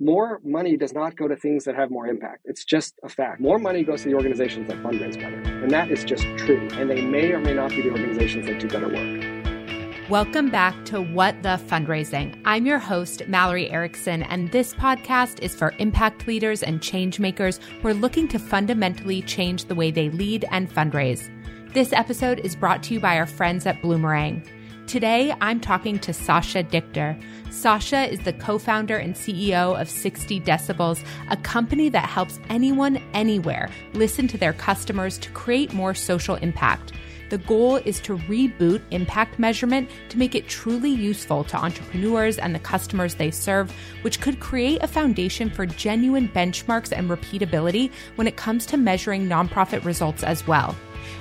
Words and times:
More 0.00 0.40
money 0.44 0.76
does 0.76 0.92
not 0.92 1.16
go 1.16 1.28
to 1.28 1.36
things 1.36 1.64
that 1.64 1.76
have 1.76 1.88
more 1.88 2.08
impact. 2.08 2.40
It's 2.46 2.64
just 2.64 2.94
a 3.04 3.08
fact. 3.08 3.40
More 3.40 3.60
money 3.60 3.84
goes 3.84 4.02
to 4.02 4.08
the 4.08 4.14
organizations 4.16 4.66
that 4.66 4.82
fundraise 4.82 5.14
better. 5.14 5.40
And 5.62 5.70
that 5.70 5.88
is 5.88 6.02
just 6.02 6.24
true. 6.36 6.68
And 6.72 6.90
they 6.90 7.00
may 7.00 7.30
or 7.30 7.38
may 7.38 7.54
not 7.54 7.70
be 7.70 7.82
the 7.82 7.90
organizations 7.90 8.46
that 8.46 8.58
do 8.58 8.66
better 8.68 8.88
work. 8.88 10.10
Welcome 10.10 10.50
back 10.50 10.84
to 10.86 11.00
What 11.00 11.40
the 11.44 11.60
Fundraising. 11.68 12.42
I'm 12.44 12.66
your 12.66 12.80
host, 12.80 13.22
Mallory 13.28 13.70
Erickson, 13.70 14.24
and 14.24 14.50
this 14.50 14.74
podcast 14.74 15.40
is 15.40 15.54
for 15.54 15.72
impact 15.78 16.26
leaders 16.26 16.64
and 16.64 16.82
change 16.82 17.20
makers 17.20 17.60
who 17.80 17.88
are 17.88 17.94
looking 17.94 18.26
to 18.28 18.38
fundamentally 18.40 19.22
change 19.22 19.66
the 19.66 19.76
way 19.76 19.92
they 19.92 20.10
lead 20.10 20.44
and 20.50 20.68
fundraise. 20.68 21.30
This 21.72 21.92
episode 21.92 22.40
is 22.40 22.56
brought 22.56 22.82
to 22.84 22.94
you 22.94 23.00
by 23.00 23.16
our 23.16 23.26
friends 23.26 23.64
at 23.64 23.80
Bloomerang. 23.80 24.44
Today, 24.86 25.34
I'm 25.40 25.60
talking 25.60 25.98
to 26.00 26.12
Sasha 26.12 26.62
Dichter. 26.62 27.18
Sasha 27.50 28.02
is 28.12 28.20
the 28.20 28.34
co 28.34 28.58
founder 28.58 28.98
and 28.98 29.14
CEO 29.14 29.80
of 29.80 29.88
60 29.88 30.40
Decibels, 30.40 31.02
a 31.30 31.38
company 31.38 31.88
that 31.88 32.08
helps 32.08 32.38
anyone, 32.50 32.98
anywhere 33.14 33.70
listen 33.94 34.28
to 34.28 34.38
their 34.38 34.52
customers 34.52 35.16
to 35.18 35.30
create 35.30 35.72
more 35.72 35.94
social 35.94 36.36
impact. 36.36 36.92
The 37.30 37.38
goal 37.38 37.76
is 37.76 37.98
to 38.00 38.18
reboot 38.18 38.82
impact 38.90 39.38
measurement 39.38 39.88
to 40.10 40.18
make 40.18 40.34
it 40.34 40.48
truly 40.48 40.90
useful 40.90 41.44
to 41.44 41.56
entrepreneurs 41.56 42.36
and 42.36 42.54
the 42.54 42.60
customers 42.60 43.14
they 43.14 43.30
serve, 43.30 43.74
which 44.02 44.20
could 44.20 44.38
create 44.38 44.82
a 44.82 44.86
foundation 44.86 45.48
for 45.48 45.64
genuine 45.64 46.28
benchmarks 46.28 46.92
and 46.96 47.08
repeatability 47.08 47.90
when 48.16 48.26
it 48.26 48.36
comes 48.36 48.66
to 48.66 48.76
measuring 48.76 49.26
nonprofit 49.26 49.82
results 49.84 50.22
as 50.22 50.46
well 50.46 50.76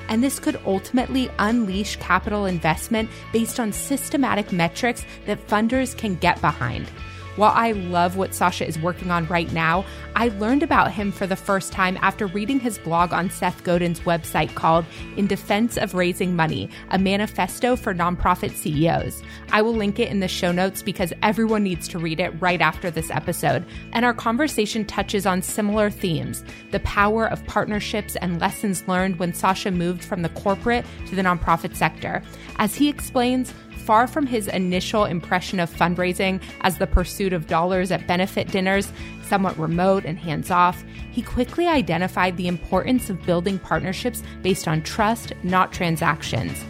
and 0.10 0.24
this 0.24 0.40
could 0.40 0.60
ultimately 0.66 1.30
unleash 1.40 1.96
capital 1.98 2.46
investment 2.46 3.10
based 3.32 3.60
on 3.60 3.72
systematic 3.72 4.52
metrics 4.52 5.06
that 5.26 5.48
funders 5.48 5.98
can 5.98 6.16
get 6.16 6.40
behind. 6.42 6.88
While 7.36 7.52
I 7.56 7.72
love 7.72 8.16
what 8.16 8.36
Sasha 8.36 8.68
is 8.68 8.78
working 8.78 9.10
on 9.10 9.26
right 9.26 9.52
now, 9.52 9.86
I 10.16 10.28
learned 10.28 10.62
about 10.62 10.92
him 10.92 11.12
for 11.12 11.26
the 11.26 11.36
first 11.36 11.72
time 11.72 11.98
after 12.02 12.28
reading 12.28 12.60
his 12.60 12.78
blog 12.78 13.12
on 13.12 13.32
Seth 13.32 13.64
Godin's 13.64 14.02
website 14.02 14.54
called 14.54 14.86
In 15.18 15.26
Defense 15.26 15.76
of 15.76 15.96
Raising 15.96 16.36
Money, 16.36 16.70
a 16.92 17.00
manifesto 17.00 17.76
for 17.76 17.96
nonprofit 17.96 18.52
CEOs. 18.52 19.24
I 19.52 19.64
will 19.64 19.74
link 19.74 19.98
it 19.98 20.10
in 20.10 20.20
the 20.20 20.28
show 20.28 20.52
notes 20.52 20.84
because 20.84 21.12
everyone 21.24 21.64
needs 21.64 21.88
to 21.88 21.98
read 21.98 22.20
it 22.20 22.40
right 22.40 22.62
after 22.62 22.92
this 22.92 23.10
episode. 23.10 23.66
And 23.94 24.06
our 24.06 24.14
conversation 24.14 24.86
touches 24.86 25.26
on 25.26 25.42
similar 25.42 25.90
themes 25.90 26.44
the 26.70 26.82
power 26.82 27.28
of 27.28 27.44
partnerships 27.48 28.16
and 28.18 28.40
lessons 28.40 28.88
learned 28.88 29.18
when 29.18 29.34
Sasha 29.34 29.72
moved 29.72 30.04
from 30.04 30.22
the 30.22 30.30
corporate 30.30 30.86
to 31.08 31.16
the 31.16 31.24
nonprofit 31.24 31.76
sector. 31.76 32.22
As 32.58 32.76
he 32.76 32.90
explains, 32.90 33.54
far 33.84 34.08
from 34.08 34.26
his 34.26 34.48
initial 34.48 35.06
impression 35.06 35.60
of 35.60 35.70
fundraising 35.70 36.42
as 36.62 36.78
the 36.78 36.88
pursuit 36.88 37.34
of 37.34 37.48
dollars 37.48 37.92
at 37.92 38.08
benefit 38.08 38.48
dinners, 38.48 38.92
somewhat 39.24 39.58
remote 39.58 40.06
and 40.06 40.18
hands 40.18 40.50
off, 40.50 40.84
he 41.12 41.22
quickly 41.22 41.68
identified 41.68 42.38
the 42.38 42.48
importance 42.48 43.10
of 43.10 43.26
building 43.26 43.60
partnerships 43.60 44.24
based 44.42 44.68
on 44.68 44.82
trust, 44.82 45.34
not 45.44 45.72
transactions. 45.72 46.64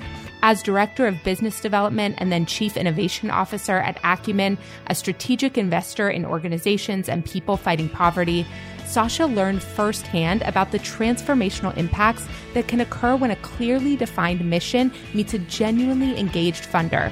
As 0.45 0.61
Director 0.61 1.07
of 1.07 1.23
Business 1.23 1.61
Development 1.61 2.15
and 2.17 2.29
then 2.29 2.45
Chief 2.45 2.75
Innovation 2.75 3.31
Officer 3.31 3.77
at 3.77 3.97
Acumen, 4.03 4.57
a 4.87 4.95
strategic 4.95 5.57
investor 5.57 6.09
in 6.09 6.25
organizations 6.25 7.07
and 7.07 7.23
people 7.23 7.55
fighting 7.55 7.87
poverty, 7.87 8.45
Sasha 8.93 9.25
learned 9.25 9.63
firsthand 9.63 10.43
about 10.43 10.71
the 10.71 10.77
transformational 10.77 11.75
impacts 11.77 12.27
that 12.53 12.67
can 12.67 12.79
occur 12.79 13.15
when 13.15 13.31
a 13.31 13.35
clearly 13.37 13.95
defined 13.95 14.47
mission 14.47 14.91
meets 15.15 15.33
a 15.33 15.39
genuinely 15.39 16.15
engaged 16.19 16.65
funder. 16.65 17.11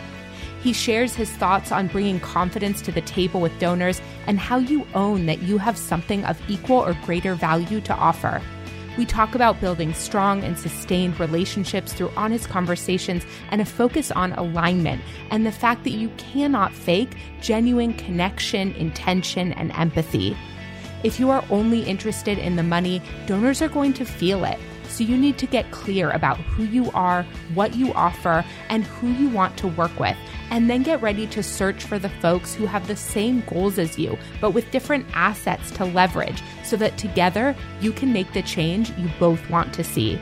He 0.61 0.73
shares 0.73 1.15
his 1.15 1.31
thoughts 1.31 1.71
on 1.71 1.87
bringing 1.87 2.19
confidence 2.19 2.83
to 2.83 2.91
the 2.91 3.01
table 3.01 3.41
with 3.41 3.57
donors 3.57 3.99
and 4.27 4.37
how 4.37 4.59
you 4.59 4.85
own 4.93 5.25
that 5.25 5.41
you 5.41 5.57
have 5.57 5.75
something 5.75 6.23
of 6.25 6.39
equal 6.47 6.77
or 6.77 6.93
greater 7.03 7.33
value 7.33 7.81
to 7.81 7.95
offer. 7.95 8.43
We 8.95 9.07
talk 9.07 9.33
about 9.33 9.59
building 9.59 9.95
strong 9.95 10.43
and 10.43 10.59
sustained 10.59 11.19
relationships 11.19 11.93
through 11.93 12.11
honest 12.15 12.47
conversations 12.47 13.25
and 13.49 13.59
a 13.59 13.65
focus 13.65 14.11
on 14.11 14.33
alignment 14.33 15.01
and 15.31 15.47
the 15.47 15.51
fact 15.51 15.83
that 15.85 15.93
you 15.93 16.09
cannot 16.17 16.75
fake 16.75 17.17
genuine 17.41 17.95
connection, 17.95 18.73
intention, 18.73 19.53
and 19.53 19.71
empathy. 19.71 20.37
If 21.03 21.19
you 21.19 21.29
are 21.31 21.44
only 21.50 21.81
interested 21.81 22.38
in 22.38 22.56
the 22.56 22.63
money, 22.63 23.01
donors 23.25 23.62
are 23.62 23.69
going 23.69 23.94
to 23.94 24.06
feel 24.06 24.44
it. 24.44 24.59
So 24.88 25.03
you 25.06 25.17
need 25.17 25.38
to 25.38 25.47
get 25.47 25.72
clear 25.72 26.12
about 26.12 26.38
who 26.38 26.63
you 26.63 26.91
are, 26.91 27.23
what 27.53 27.75
you 27.75 27.94
offer, 27.94 28.44
and 28.69 28.84
who 28.84 29.07
you 29.07 29.29
want 29.29 29.57
to 29.57 29.67
work 29.69 29.97
with. 30.00 30.17
And 30.50 30.69
then 30.69 30.84
get 30.84 31.01
ready 31.01 31.25
to 31.28 31.41
search 31.41 31.85
for 31.85 31.97
the 31.97 32.09
folks 32.09 32.53
who 32.53 32.66
have 32.66 32.88
the 32.88 32.95
same 32.97 33.41
goals 33.47 33.79
as 33.79 33.97
you, 33.97 34.17
but 34.41 34.51
with 34.51 34.69
different 34.72 35.06
assets 35.13 35.72
to 35.72 35.85
leverage 35.85 36.44
so 36.66 36.75
that 36.75 36.97
together 36.97 37.56
you 37.79 37.94
can 37.94 38.11
make 38.11 38.34
the 38.34 38.41
change 38.41 38.91
you 38.97 39.09
both 39.17 39.50
want 39.50 39.73
to 39.75 39.84
see. 39.84 40.19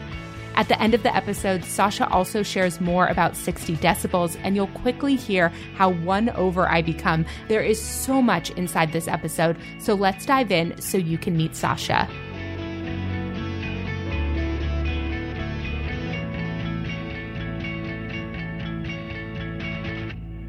At 0.59 0.67
the 0.67 0.81
end 0.81 0.93
of 0.93 1.03
the 1.03 1.15
episode, 1.15 1.63
Sasha 1.63 2.05
also 2.09 2.43
shares 2.43 2.81
more 2.81 3.07
about 3.07 3.37
60 3.37 3.77
decibels, 3.77 4.37
and 4.43 4.57
you'll 4.57 4.67
quickly 4.67 5.15
hear 5.15 5.53
how 5.75 5.91
won 5.91 6.27
over 6.31 6.67
I 6.67 6.81
become. 6.81 7.25
There 7.47 7.61
is 7.61 7.81
so 7.81 8.21
much 8.21 8.49
inside 8.51 8.91
this 8.91 9.07
episode, 9.07 9.55
so 9.79 9.93
let's 9.93 10.25
dive 10.25 10.51
in 10.51 10.77
so 10.81 10.97
you 10.97 11.17
can 11.17 11.37
meet 11.37 11.55
Sasha. 11.55 12.09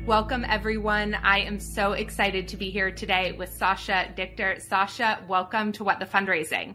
Welcome, 0.07 0.45
everyone. 0.49 1.15
I 1.15 1.39
am 1.39 1.61
so 1.61 1.93
excited 1.93 2.49
to 2.49 2.57
be 2.57 2.71
here 2.71 2.91
today 2.91 3.31
with 3.31 3.53
Sasha 3.53 4.13
Dichter. 4.17 4.57
Sasha, 4.59 5.25
welcome 5.29 5.71
to 5.71 5.85
What 5.85 6.01
the 6.01 6.05
Fundraising. 6.05 6.75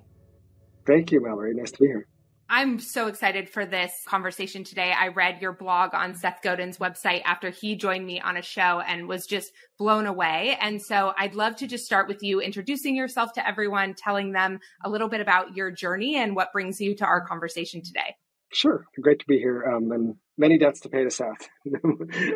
Thank 0.87 1.11
you, 1.11 1.21
Mallory. 1.21 1.53
Nice 1.53 1.71
to 1.71 1.79
be 1.79 1.87
here. 1.87 2.07
I'm 2.49 2.79
so 2.79 3.07
excited 3.07 3.49
for 3.49 3.65
this 3.65 3.91
conversation 4.05 4.63
today. 4.63 4.93
I 4.95 5.07
read 5.07 5.41
your 5.41 5.51
blog 5.51 5.95
on 5.95 6.13
Seth 6.13 6.41
Godin's 6.43 6.77
website 6.77 7.23
after 7.25 7.49
he 7.49 7.75
joined 7.75 8.05
me 8.05 8.21
on 8.21 8.37
a 8.37 8.41
show 8.43 8.81
and 8.81 9.07
was 9.07 9.25
just 9.25 9.51
blown 9.79 10.05
away. 10.05 10.55
And 10.61 10.79
so 10.79 11.13
I'd 11.17 11.33
love 11.33 11.55
to 11.57 11.67
just 11.67 11.85
start 11.85 12.07
with 12.07 12.21
you 12.21 12.41
introducing 12.41 12.95
yourself 12.95 13.33
to 13.33 13.47
everyone, 13.47 13.95
telling 13.95 14.31
them 14.31 14.59
a 14.83 14.89
little 14.89 15.09
bit 15.09 15.21
about 15.21 15.55
your 15.55 15.71
journey 15.71 16.17
and 16.17 16.35
what 16.35 16.53
brings 16.53 16.79
you 16.79 16.95
to 16.97 17.05
our 17.05 17.25
conversation 17.25 17.81
today. 17.81 18.15
Sure. 18.53 18.85
Great 19.01 19.19
to 19.19 19.25
be 19.27 19.39
here. 19.39 19.65
Um, 19.65 19.91
and 19.91 20.15
many 20.37 20.57
debts 20.57 20.81
to 20.81 20.89
pay 20.89 21.03
to 21.03 21.11
Seth, 21.11 21.49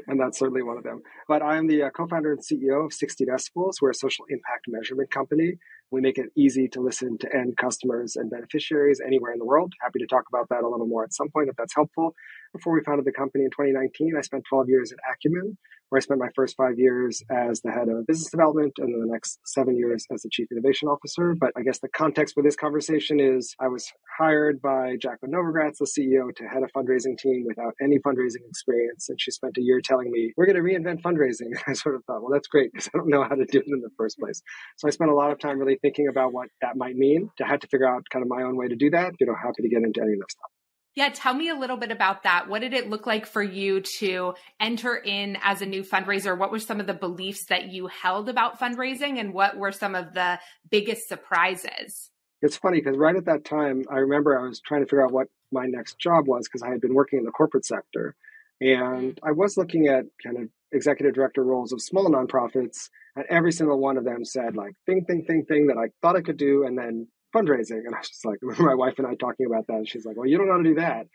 and 0.08 0.20
that's 0.20 0.40
certainly 0.40 0.64
one 0.64 0.78
of 0.78 0.84
them. 0.84 1.02
But 1.28 1.42
I'm 1.44 1.68
the 1.68 1.84
uh, 1.84 1.90
co 1.90 2.08
founder 2.08 2.32
and 2.32 2.42
CEO 2.42 2.86
of 2.86 2.94
60 2.94 3.26
Decibels. 3.26 3.82
We're 3.82 3.92
a 3.92 3.96
social 3.96 4.26
impact 4.30 4.66
measurement 4.68 5.12
company. 5.12 5.54
We 5.92 6.02
make 6.02 6.18
it 6.18 6.28
easy 6.38 6.68
to 6.70 6.82
listen 6.82 7.18
to 7.20 7.36
end 7.36 7.58
customers 7.58 8.16
and 8.16 8.30
beneficiaries 8.30 9.02
anywhere 9.06 9.34
in 9.34 9.40
the 9.40 9.46
world. 9.46 9.74
Happy 9.82 10.00
to 10.00 10.08
talk 10.08 10.26
about 10.32 10.48
that 10.50 10.64
a 10.64 10.70
little 10.70 10.88
more 10.88 11.04
at 11.04 11.14
some 11.14 11.30
point 11.30 11.50
if 11.50 11.56
that's 11.56 11.74
helpful. 11.76 12.14
Before 12.54 12.74
we 12.74 12.82
founded 12.86 13.06
the 13.06 13.12
company 13.12 13.44
in 13.44 13.52
2019, 13.52 14.14
I 14.18 14.22
spent 14.22 14.44
12 14.50 14.70
years 14.70 14.92
at 14.92 15.00
Acumen, 15.12 15.58
where 15.90 15.98
I 15.98 16.02
spent 16.02 16.20
my 16.20 16.30
first 16.36 16.56
five 16.56 16.78
years 16.78 17.22
as 17.32 17.62
the 17.62 17.72
head 17.72 17.90
of 17.90 18.06
business 18.08 18.30
development 18.30 18.74
and 18.78 18.94
then 18.94 19.02
the 19.02 19.12
next 19.12 19.40
seven 19.46 19.76
years 19.76 20.06
as 20.14 20.22
the 20.22 20.30
chief 20.32 20.48
innovation 20.52 20.88
officer. 20.88 21.36
But 21.40 21.52
I 21.58 21.62
guess 21.62 21.80
the 21.80 21.90
context 21.90 22.36
for 22.36 22.44
this 22.44 22.56
conversation 22.56 23.20
is 23.20 23.56
I 23.60 23.68
was 23.68 23.92
hired 24.18 24.62
by 24.62 24.96
Jacqueline 25.02 25.34
Novogratz, 25.34 25.78
the 25.80 25.86
CEO, 25.86 26.34
to 26.36 26.44
head 26.46 26.64
a 26.64 26.78
fundraising 26.78 27.18
team 27.18 27.46
without 27.48 27.74
any 27.82 28.00
fundraising 28.00 28.48
experience. 28.48 29.10
And 29.10 29.20
she 29.20 29.32
spent 29.32 29.58
a 29.58 29.62
year 29.62 29.82
telling 29.84 30.12
me, 30.12 30.34
we're 30.38 30.46
going 30.46 30.56
to 30.56 30.62
reinvent 30.62 31.02
fundraising. 31.02 31.52
I 31.68 31.74
sort 31.74 31.96
of 31.96 32.04
thought, 32.06 32.22
well, 32.22 32.32
that's 32.32 32.48
great 32.48 32.72
because 32.72 32.90
I 32.94 32.98
don't 32.98 33.10
know 33.10 33.24
how 33.24 33.36
to 33.36 33.46
do 33.46 33.60
it 33.60 33.66
in 33.68 33.82
the 33.82 33.90
first 33.98 34.20
place. 34.20 34.42
So 34.78 34.88
I 34.88 34.92
spent 34.92 35.12
a 35.12 35.16
lot 35.16 35.32
of 35.32 35.40
time 35.40 35.60
really 35.60 35.80
thinking 35.82 36.08
about 36.08 36.34
what 36.34 36.50
that 36.62 36.78
might 36.78 36.96
mean. 36.96 37.30
I 37.44 37.48
had 37.48 37.62
to 37.62 37.68
figure 37.68 37.88
out 37.88 38.04
kind 38.10 38.24
of 38.24 38.30
my 38.30 38.44
own 38.44 38.56
way 38.56 38.68
to 38.68 38.76
do 38.76 38.90
that. 38.92 39.14
You 39.20 39.28
know, 39.28 39.36
happy 39.36 39.64
to 39.64 39.70
get 39.70 39.84
into 39.84 40.02
any 40.02 40.14
of 40.14 40.20
that 40.20 40.32
stuff. 40.32 40.59
Yeah, 41.00 41.08
tell 41.08 41.34
me 41.34 41.48
a 41.48 41.56
little 41.56 41.78
bit 41.78 41.92
about 41.92 42.24
that. 42.24 42.50
What 42.50 42.60
did 42.60 42.74
it 42.74 42.90
look 42.90 43.08
like 43.08 43.26
for 43.26 43.42
you 43.42 43.80
to 44.00 44.34
enter 44.60 44.98
in 44.98 45.38
as 45.42 45.62
a 45.62 45.66
new 45.66 45.82
fundraiser? 45.82 46.38
What 46.38 46.52
were 46.52 46.60
some 46.60 46.82
of 46.82 46.88
the 46.88 46.94
beliefs 46.94 47.46
that 47.46 47.72
you 47.72 47.88
held 47.88 48.28
about 48.28 48.60
fundraising 48.60 49.18
and 49.18 49.34
what 49.34 49.56
were 49.56 49.72
some 49.72 49.96
of 49.96 50.14
the 50.14 50.42
biggest 50.70 51.08
surprises? 51.08 52.12
It's 52.42 52.58
funny 52.58 52.82
because 52.82 52.98
right 52.98 53.16
at 53.16 53.24
that 53.28 53.46
time, 53.46 53.86
I 53.90 54.00
remember 54.00 54.38
I 54.38 54.46
was 54.46 54.60
trying 54.60 54.82
to 54.82 54.88
figure 54.88 55.06
out 55.06 55.14
what 55.14 55.28
my 55.54 55.68
next 55.68 56.00
job 56.00 56.28
was 56.28 56.50
because 56.50 56.64
I 56.64 56.70
had 56.70 56.82
been 56.82 56.94
working 56.94 57.20
in 57.20 57.24
the 57.24 57.32
corporate 57.32 57.64
sector. 57.64 58.14
And 58.60 59.16
mm. 59.16 59.20
I 59.24 59.32
was 59.32 59.56
looking 59.56 59.88
at 59.88 60.04
kind 60.22 60.36
of 60.36 60.50
executive 60.74 61.16
director 61.16 61.46
roles 61.46 61.72
of 61.72 61.82
small 61.82 62.10
nonprofits, 62.10 62.90
and 63.16 63.24
every 63.30 63.54
single 63.54 63.80
one 63.80 63.96
of 63.96 64.04
them 64.04 64.26
said 64.26 64.58
like 64.58 64.74
thing, 64.86 65.06
thing, 65.06 65.24
thing, 65.24 65.46
thing 65.46 65.68
that 65.68 65.78
I 65.78 65.92
thought 66.02 66.18
I 66.18 66.22
could 66.22 66.36
do, 66.36 66.66
and 66.66 66.78
then 66.78 67.08
fundraising. 67.36 67.86
And 67.86 67.96
I 67.96 68.00
was 68.00 68.10
just 68.10 68.26
like, 68.26 68.40
my 68.60 68.76
wife 68.76 68.96
and 68.98 69.08
I 69.08 69.16
talking 69.16 69.46
about 69.46 69.68
that, 69.68 69.78
and 69.78 69.90
she's 69.90 70.06
like, 70.06 70.18
"Well, 70.18 70.28
you 70.28 70.38
don't 70.38 70.48
know 70.48 70.54
how 70.54 70.64
to 70.64 70.70
do 70.70 70.76
that." 70.76 71.08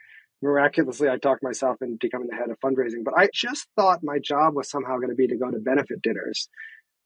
Miraculously, 0.42 1.08
I 1.08 1.16
talked 1.16 1.42
myself 1.42 1.76
into 1.80 1.96
becoming 2.00 2.28
the 2.28 2.36
head 2.36 2.50
of 2.50 2.58
fundraising, 2.60 3.04
but 3.04 3.14
I 3.16 3.28
just 3.32 3.66
thought 3.76 4.00
my 4.02 4.18
job 4.18 4.54
was 4.54 4.68
somehow 4.68 4.96
going 4.96 5.08
to 5.08 5.14
be 5.14 5.26
to 5.28 5.36
go 5.36 5.50
to 5.50 5.58
benefit 5.58 6.02
dinners. 6.02 6.48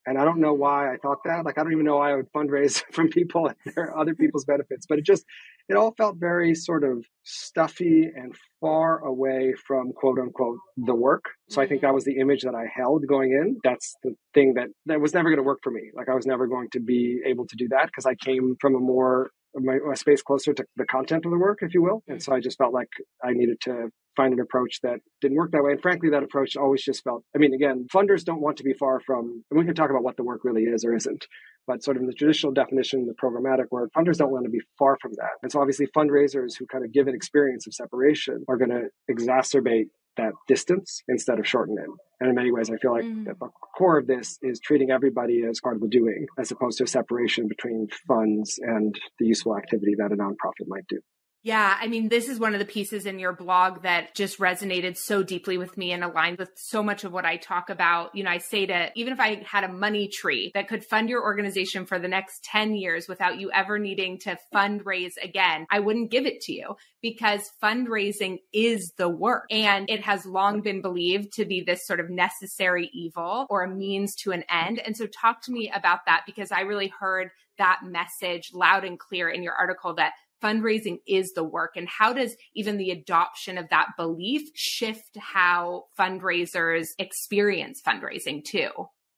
And 0.07 0.19
I 0.19 0.25
don't 0.25 0.41
know 0.41 0.55
why 0.55 0.93
I 0.93 0.97
thought 0.97 1.19
that. 1.25 1.45
Like, 1.45 1.59
I 1.59 1.63
don't 1.63 1.73
even 1.73 1.85
know 1.85 1.97
why 1.97 2.13
I 2.13 2.17
would 2.17 2.33
fundraise 2.33 2.83
from 2.93 3.09
people 3.09 3.47
and 3.47 3.75
their 3.75 3.97
other 3.97 4.15
people's 4.15 4.45
benefits, 4.45 4.87
but 4.89 4.99
it 4.99 5.05
just, 5.05 5.25
it 5.69 5.77
all 5.77 5.93
felt 5.97 6.17
very 6.17 6.55
sort 6.55 6.85
of 6.85 7.05
stuffy 7.25 8.09
and 8.15 8.35
far 8.61 9.01
away 9.01 9.55
from 9.67 9.93
quote 9.93 10.19
unquote 10.19 10.59
the 10.79 10.95
work. 10.95 11.25
So 11.51 11.61
I 11.61 11.67
think 11.67 11.83
that 11.83 11.95
was 11.95 12.05
the 12.05 12.19
image 12.19 12.43
that 12.43 12.55
I 12.55 12.65
held 12.75 13.07
going 13.07 13.33
in. 13.33 13.59
That's 13.63 13.97
the 14.03 14.15
thing 14.35 14.55
that, 14.55 14.69
that 14.87 15.01
was 15.01 15.13
never 15.13 15.29
going 15.29 15.39
to 15.39 15.43
work 15.43 15.61
for 15.63 15.71
me. 15.71 15.91
Like, 15.95 16.09
I 16.09 16.15
was 16.15 16.27
never 16.27 16.47
going 16.47 16.69
to 16.73 16.81
be 16.81 17.21
able 17.27 17.47
to 17.47 17.57
do 17.57 17.69
that 17.69 17.87
because 17.87 18.07
I 18.07 18.15
came 18.15 18.57
from 18.61 18.75
a 18.75 18.81
more 18.81 19.31
my, 19.55 19.79
my, 19.79 19.95
space 19.95 20.23
closer 20.23 20.53
to 20.53 20.65
the 20.77 20.85
content 20.85 21.25
of 21.25 21.31
the 21.33 21.39
work, 21.39 21.59
if 21.63 21.75
you 21.75 21.83
will. 21.83 22.03
And 22.07 22.23
so 22.23 22.35
I 22.35 22.41
just 22.41 22.59
felt 22.59 22.73
like 22.73 22.91
I 23.25 23.33
needed 23.33 23.61
to 23.63 23.89
find 24.19 24.35
an 24.35 24.41
approach 24.41 24.81
that 24.83 24.99
didn't 25.21 25.37
work 25.37 25.53
that 25.53 25.63
way. 25.63 25.71
And 25.73 25.81
frankly, 25.81 26.11
that 26.11 26.25
approach 26.25 26.57
always 26.57 26.83
just 26.83 27.05
felt, 27.05 27.23
I 27.35 27.39
mean, 27.39 27.55
again, 27.55 27.87
funders 27.95 28.25
don't 28.25 28.41
want 28.41 28.57
to 28.59 28.65
be 28.65 28.75
far 28.75 29.01
from, 29.01 29.45
and 29.51 29.59
we 29.59 29.65
can 29.65 29.75
talk 29.75 29.91
about 29.91 30.03
what 30.03 30.17
the 30.17 30.25
work 30.25 30.41
really 30.43 30.65
is 30.65 30.85
or 30.85 30.95
isn't, 30.95 31.27
but 31.67 31.85
sort 31.85 31.97
of 31.97 32.03
in 32.03 32.09
the 32.09 32.15
traditional 32.15 32.53
definition, 32.53 33.07
the 33.07 33.15
programmatic 33.15 33.67
work, 33.71 33.91
funders 33.97 34.19
don't 34.19 34.33
want 34.33 34.45
to 34.45 34.51
be 34.51 34.61
far 34.79 34.97
from 35.01 35.13
that. 35.13 35.39
And 35.43 35.53
so 35.53 35.61
obviously 35.61 35.87
fundraisers 35.97 36.59
who 36.59 36.67
kind 36.67 36.85
of 36.85 36.93
give 36.93 37.07
an 37.07 37.15
experience 37.15 37.67
of 37.67 37.75
separation 37.75 38.45
are 38.49 38.57
going 38.57 38.71
to 38.71 38.89
exacerbate 39.09 39.87
that 40.17 40.33
distance 40.49 41.03
instead 41.07 41.39
of 41.39 41.47
shorten 41.47 41.77
it. 41.79 41.89
And 42.21 42.29
in 42.29 42.35
many 42.35 42.51
ways, 42.51 42.71
I 42.71 42.77
feel 42.77 42.93
like 42.93 43.05
mm. 43.05 43.25
the 43.25 43.35
core 43.77 43.99
of 43.99 44.09
this 44.09 44.37
is 44.43 44.59
treating 44.59 44.91
everybody 44.91 45.45
as 45.49 45.61
part 45.61 45.77
of 45.77 45.81
the 45.81 45.89
doing, 45.89 46.27
as 46.37 46.51
opposed 46.51 46.79
to 46.79 46.85
a 46.85 46.89
separation 46.89 47.47
between 47.47 47.87
funds 48.09 48.59
and 48.61 48.99
the 49.21 49.27
useful 49.27 49.57
activity 49.57 49.95
that 49.99 50.11
a 50.11 50.17
nonprofit 50.17 50.67
might 50.67 50.89
do. 50.89 50.99
Yeah, 51.45 51.77
I 51.81 51.87
mean, 51.87 52.09
this 52.09 52.29
is 52.29 52.41
one 52.41 52.53
of 52.55 52.59
the 52.59 52.67
pieces 52.67 53.07
in 53.07 53.21
your 53.21 53.33
blog 53.33 53.83
that 53.83 54.17
just 54.17 54.41
resonated 54.41 54.97
so 54.97 55.23
deeply 55.23 55.57
with 55.57 55.79
me 55.79 55.93
and 55.93 56.03
aligned 56.03 56.37
with 56.37 56.51
so 56.57 56.83
much 56.83 57.05
of 57.05 57.13
what 57.13 57.25
I 57.25 57.37
talk 57.37 57.71
about. 57.71 58.13
You 58.17 58.25
know, 58.25 58.31
I 58.31 58.39
say 58.39 58.67
to 58.67 58.91
even 58.97 59.13
if 59.13 59.21
I 59.21 59.43
had 59.47 59.63
a 59.63 59.73
money 59.73 60.09
tree 60.09 60.51
that 60.55 60.67
could 60.67 60.85
fund 60.85 61.09
your 61.09 61.23
organization 61.23 61.87
for 61.87 62.01
the 62.01 62.09
next 62.09 62.43
10 62.45 62.75
years 62.75 63.07
without 63.07 63.39
you 63.39 63.53
ever 63.53 63.79
needing 63.79 64.19
to 64.21 64.37
fundraise 64.53 65.13
again, 65.23 65.67
I 65.71 65.79
wouldn't 65.79 66.11
give 66.11 66.27
it 66.27 66.41
to 66.43 66.53
you 66.53 66.75
because 67.03 67.49
fundraising 67.63 68.39
is 68.53 68.93
the 68.97 69.09
work. 69.09 69.45
And 69.49 69.89
it 69.89 70.03
has 70.03 70.27
long 70.27 70.61
been 70.61 70.83
believed 70.83 71.35
to 71.35 71.45
be 71.45 71.63
this 71.63 71.87
sort 71.87 72.01
of 72.01 72.11
necessary 72.11 72.91
evil 72.93 73.47
or 73.49 73.63
a 73.63 73.71
means 73.71 74.17
to 74.17 74.33
an 74.33 74.43
end. 74.51 74.81
And 74.81 74.97
so 74.97 75.07
talk 75.07 75.43
to 75.43 75.53
me 75.53 75.71
about 75.73 76.01
that 76.07 76.25
because 76.27 76.51
I 76.51 76.63
really 76.63 76.93
heard 76.99 77.31
that 77.59 77.81
message 77.85 78.51
loud 78.53 78.85
and 78.85 78.99
clear 78.99 79.29
in 79.29 79.43
your 79.43 79.55
article 79.55 79.95
that 79.95 80.13
fundraising 80.43 80.99
is 81.07 81.33
the 81.33 81.45
work. 81.45 81.73
And 81.77 81.89
how 81.89 82.13
does 82.13 82.37
even 82.55 82.77
the 82.77 82.91
adoption 82.91 83.59
of 83.59 83.69
that 83.71 83.89
belief 83.97 84.49
shift 84.55 85.17
how 85.19 85.85
fundraisers 85.99 86.89
experience 86.99 87.83
fundraising 87.87 88.45
too? 88.45 88.71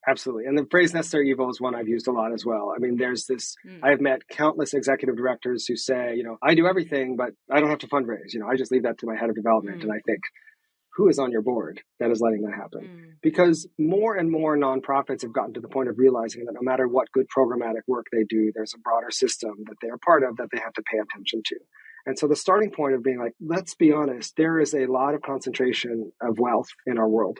Absolutely. 0.08 0.46
And 0.46 0.56
the 0.56 0.66
phrase 0.70 0.94
necessary 0.94 1.28
evil 1.28 1.50
is 1.50 1.60
one 1.60 1.74
i've 1.74 1.88
used 1.88 2.06
a 2.06 2.12
lot 2.12 2.32
as 2.32 2.44
well. 2.44 2.72
I 2.74 2.78
mean 2.78 2.96
there's 2.96 3.26
this 3.26 3.54
mm. 3.66 3.80
i've 3.82 4.00
met 4.00 4.26
countless 4.28 4.72
executive 4.72 5.16
directors 5.16 5.66
who 5.66 5.76
say 5.76 6.14
you 6.16 6.24
know 6.24 6.38
i 6.42 6.54
do 6.54 6.66
everything 6.66 7.16
but 7.16 7.32
i 7.50 7.60
don't 7.60 7.68
have 7.68 7.80
to 7.80 7.88
fundraise. 7.88 8.32
You 8.32 8.40
know 8.40 8.48
i 8.48 8.56
just 8.56 8.72
leave 8.72 8.84
that 8.84 8.98
to 8.98 9.06
my 9.06 9.14
head 9.14 9.28
of 9.28 9.36
development. 9.36 9.80
Mm. 9.80 9.82
and 9.82 9.92
i 9.92 10.00
think 10.06 10.20
who 10.96 11.08
is 11.08 11.18
on 11.18 11.30
your 11.30 11.42
board 11.42 11.80
that 11.98 12.10
is 12.10 12.20
letting 12.20 12.42
that 12.42 12.54
happen. 12.54 12.82
Mm. 12.82 13.12
Because 13.22 13.68
more 13.78 14.16
and 14.16 14.30
more 14.30 14.56
nonprofits 14.56 15.22
have 15.22 15.32
gotten 15.32 15.54
to 15.54 15.60
the 15.60 15.68
point 15.68 15.88
of 15.88 15.98
realizing 15.98 16.44
that 16.44 16.54
no 16.54 16.62
matter 16.62 16.88
what 16.88 17.10
good 17.12 17.26
programmatic 17.34 17.82
work 17.86 18.06
they 18.12 18.24
do, 18.28 18.50
there's 18.54 18.74
a 18.74 18.78
broader 18.78 19.10
system 19.10 19.52
that 19.66 19.76
they 19.82 19.88
are 19.88 19.98
part 19.98 20.22
of 20.22 20.36
that 20.36 20.48
they 20.52 20.58
have 20.58 20.72
to 20.74 20.82
pay 20.90 20.98
attention 20.98 21.42
to. 21.46 21.56
And 22.06 22.18
so 22.18 22.26
the 22.26 22.36
starting 22.36 22.70
point 22.70 22.94
of 22.94 23.02
being 23.02 23.18
like, 23.18 23.34
let's 23.40 23.74
be 23.74 23.92
honest, 23.92 24.34
there 24.36 24.58
is 24.58 24.74
a 24.74 24.86
lot 24.86 25.14
of 25.14 25.22
concentration 25.22 26.12
of 26.20 26.38
wealth 26.38 26.68
in 26.86 26.98
our 26.98 27.08
world. 27.08 27.38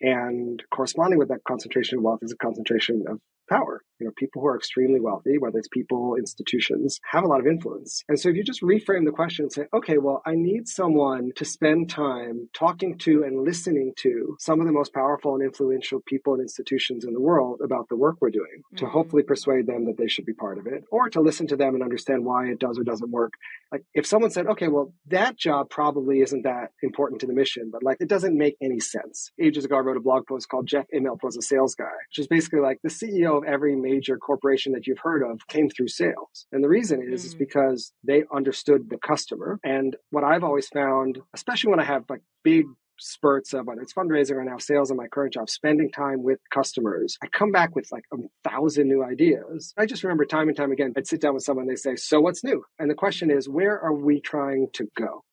And 0.00 0.62
corresponding 0.70 1.18
with 1.18 1.28
that 1.28 1.44
concentration 1.46 1.98
of 1.98 2.04
wealth 2.04 2.20
is 2.22 2.32
a 2.32 2.36
concentration 2.36 3.04
of 3.08 3.20
power. 3.48 3.82
You 4.00 4.06
know, 4.06 4.12
people 4.16 4.42
who 4.42 4.48
are 4.48 4.56
extremely 4.56 5.00
wealthy, 5.00 5.38
whether 5.38 5.58
it's 5.58 5.68
people, 5.68 6.16
institutions, 6.16 6.98
have 7.10 7.24
a 7.24 7.28
lot 7.28 7.40
of 7.40 7.46
influence. 7.46 8.02
And 8.08 8.18
so 8.18 8.28
if 8.28 8.36
you 8.36 8.42
just 8.42 8.62
reframe 8.62 9.04
the 9.04 9.12
question 9.12 9.44
and 9.44 9.52
say, 9.52 9.66
okay, 9.72 9.98
well, 9.98 10.20
I 10.26 10.34
need 10.34 10.66
someone 10.66 11.30
to 11.36 11.44
spend 11.44 11.90
time 11.90 12.48
talking 12.52 12.98
to 12.98 13.22
and 13.22 13.44
listening 13.44 13.92
to 13.98 14.36
some 14.40 14.60
of 14.60 14.66
the 14.66 14.72
most 14.72 14.92
powerful 14.92 15.34
and 15.34 15.44
influential 15.44 16.02
people 16.06 16.34
and 16.34 16.42
institutions 16.42 17.04
in 17.04 17.12
the 17.12 17.20
world 17.20 17.60
about 17.62 17.88
the 17.88 17.96
work 17.96 18.16
we're 18.20 18.30
doing 18.30 18.62
mm-hmm. 18.66 18.76
to 18.78 18.86
hopefully 18.86 19.22
persuade 19.22 19.66
them 19.66 19.86
that 19.86 19.96
they 19.96 20.08
should 20.08 20.26
be 20.26 20.34
part 20.34 20.58
of 20.58 20.66
it 20.66 20.84
or 20.90 21.08
to 21.10 21.20
listen 21.20 21.46
to 21.46 21.56
them 21.56 21.74
and 21.74 21.82
understand 21.82 22.24
why 22.24 22.46
it 22.46 22.58
does 22.58 22.78
or 22.78 22.84
doesn't 22.84 23.10
work. 23.10 23.34
Like 23.70 23.84
if 23.94 24.06
someone 24.06 24.30
said, 24.30 24.46
okay, 24.48 24.68
well, 24.68 24.92
that 25.06 25.36
job 25.36 25.70
probably 25.70 26.20
isn't 26.20 26.42
that 26.42 26.70
important 26.82 27.20
to 27.20 27.26
the 27.26 27.32
mission, 27.32 27.70
but 27.72 27.82
like 27.82 27.98
it 28.00 28.08
doesn't 28.08 28.36
make 28.36 28.56
any 28.60 28.80
sense. 28.80 29.30
Ages 29.40 29.64
ago, 29.64 29.76
I 29.76 29.80
wrote 29.80 29.96
a 29.96 30.00
blog 30.00 30.26
post 30.26 30.48
called 30.48 30.66
Jeff 30.66 30.86
Immelt 30.94 31.22
was 31.22 31.36
a 31.36 31.42
sales 31.42 31.74
guy, 31.74 31.84
which 32.08 32.18
is 32.18 32.26
basically 32.26 32.60
like 32.60 32.78
the 32.82 32.88
CEO 32.88 33.36
of 33.36 33.43
every 33.44 33.76
major 33.76 34.16
corporation 34.16 34.72
that 34.72 34.86
you've 34.86 34.98
heard 34.98 35.22
of 35.22 35.46
came 35.48 35.68
through 35.68 35.88
sales. 35.88 36.46
And 36.52 36.62
the 36.62 36.68
reason 36.68 37.02
is, 37.02 37.22
mm. 37.22 37.26
is 37.26 37.34
because 37.34 37.92
they 38.02 38.24
understood 38.34 38.90
the 38.90 38.98
customer. 38.98 39.58
And 39.64 39.96
what 40.10 40.24
I've 40.24 40.44
always 40.44 40.68
found, 40.68 41.18
especially 41.34 41.70
when 41.70 41.80
I 41.80 41.84
have 41.84 42.04
like 42.08 42.22
big 42.42 42.66
spurts 42.98 43.52
of 43.52 43.66
whether 43.66 43.80
it's 43.80 43.92
fundraising 43.92 44.36
or 44.36 44.44
now 44.44 44.58
sales 44.58 44.90
in 44.90 44.96
my 44.96 45.08
current 45.08 45.34
job, 45.34 45.50
spending 45.50 45.90
time 45.90 46.22
with 46.22 46.38
customers, 46.52 47.18
I 47.22 47.26
come 47.26 47.50
back 47.50 47.74
with 47.74 47.88
like 47.90 48.04
a 48.12 48.16
thousand 48.48 48.88
new 48.88 49.04
ideas. 49.04 49.72
I 49.76 49.86
just 49.86 50.04
remember 50.04 50.24
time 50.24 50.48
and 50.48 50.56
time 50.56 50.72
again, 50.72 50.92
I'd 50.96 51.06
sit 51.06 51.20
down 51.20 51.34
with 51.34 51.42
someone, 51.42 51.66
they 51.66 51.76
say, 51.76 51.96
So 51.96 52.20
what's 52.20 52.44
new? 52.44 52.64
And 52.78 52.90
the 52.90 52.94
question 52.94 53.30
is, 53.30 53.48
where 53.48 53.78
are 53.80 53.94
we 53.94 54.20
trying 54.20 54.68
to 54.74 54.86
go? 54.96 55.24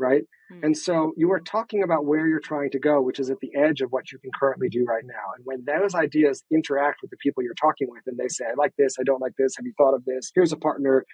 Right. 0.00 0.22
Mm-hmm. 0.50 0.64
And 0.64 0.76
so 0.76 1.12
you 1.18 1.30
are 1.32 1.40
talking 1.40 1.82
about 1.82 2.06
where 2.06 2.26
you're 2.26 2.40
trying 2.40 2.70
to 2.70 2.78
go, 2.78 3.02
which 3.02 3.20
is 3.20 3.28
at 3.28 3.38
the 3.40 3.50
edge 3.54 3.82
of 3.82 3.92
what 3.92 4.10
you 4.10 4.18
can 4.18 4.30
currently 4.34 4.70
do 4.70 4.82
right 4.88 5.04
now. 5.04 5.34
And 5.36 5.44
when 5.44 5.62
those 5.66 5.94
ideas 5.94 6.42
interact 6.50 7.00
with 7.02 7.10
the 7.10 7.18
people 7.18 7.42
you're 7.42 7.52
talking 7.60 7.86
with 7.90 8.02
and 8.06 8.18
they 8.18 8.28
say, 8.28 8.46
I 8.46 8.54
like 8.56 8.72
this, 8.78 8.96
I 8.98 9.02
don't 9.04 9.20
like 9.20 9.34
this, 9.36 9.56
have 9.56 9.66
you 9.66 9.74
thought 9.76 9.94
of 9.94 10.06
this? 10.06 10.32
Here's 10.34 10.52
a 10.52 10.56
partner 10.56 11.04